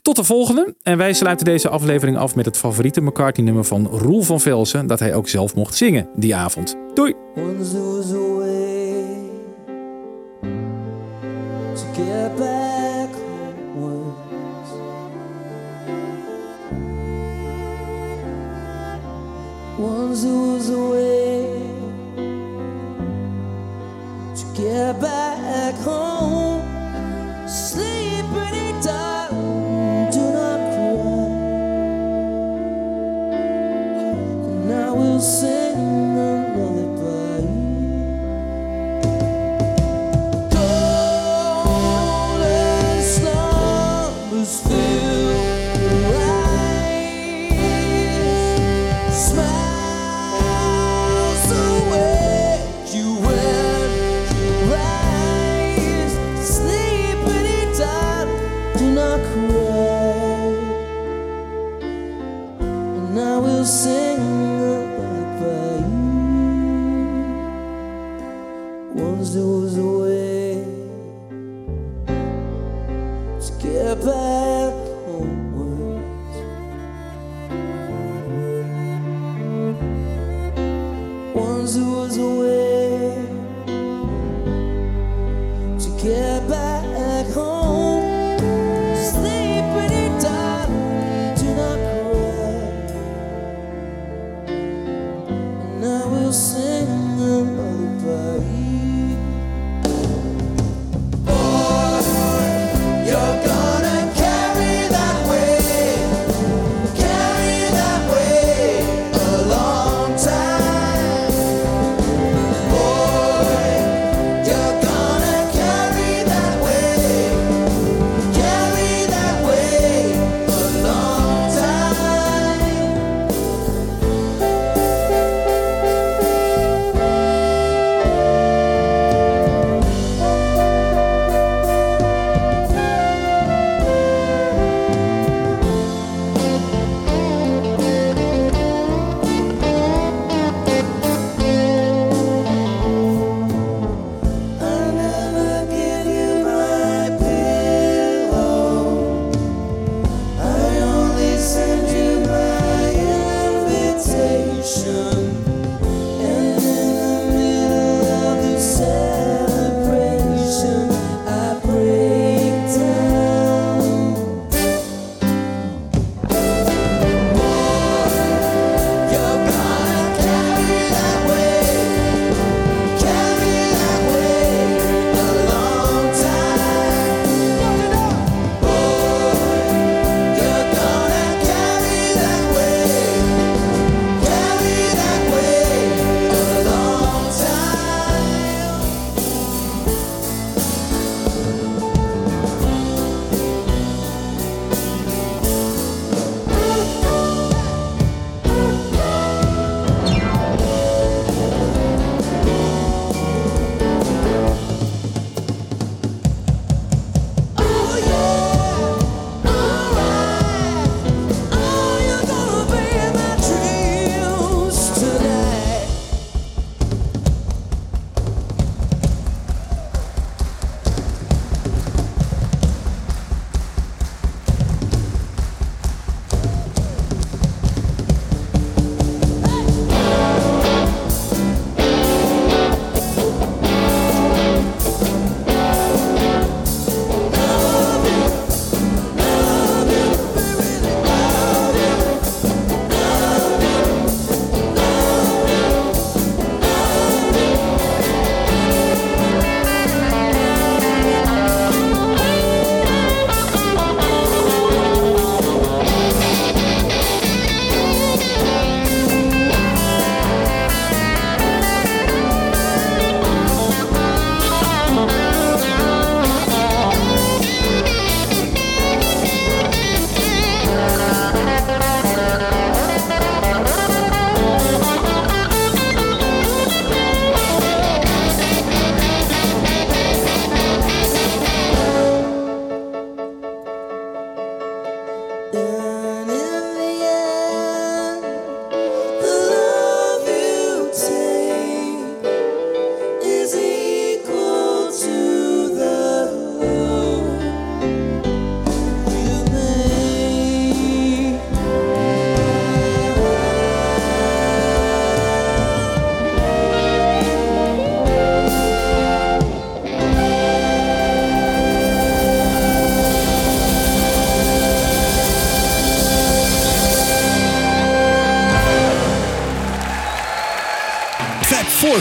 Tot 0.01 0.15
de 0.15 0.23
volgende. 0.23 0.75
En 0.83 0.97
wij 0.97 1.13
sluiten 1.13 1.45
deze 1.45 1.69
aflevering 1.69 2.17
af 2.17 2.35
met 2.35 2.45
het 2.45 2.57
favoriete 2.57 3.01
McCartney-nummer 3.01 3.65
van 3.65 3.87
Roel 3.87 4.21
van 4.21 4.39
Velsen, 4.39 4.87
dat 4.87 4.99
hij 4.99 5.15
ook 5.15 5.29
zelf 5.29 5.55
mocht 5.55 5.75
zingen 5.75 6.07
die 6.15 6.35
avond. 6.35 6.75
Doei! 6.93 7.15
get 11.95 12.37
back 12.37 13.09
home 13.09 13.55
once. 13.73 14.69
Once 19.79 20.23
was 20.25 20.69
a 20.71 20.83
way 20.91 21.45
to 24.35 24.45
get 24.61 24.99
back 24.99 25.75
home. 25.75 26.61
Sleep 27.47 28.25
do 30.11 30.33
not 30.33 30.59
cry. 30.73 31.29
And 34.63 34.73
I 34.73 34.91
will 34.91 35.21
say. 35.21 35.64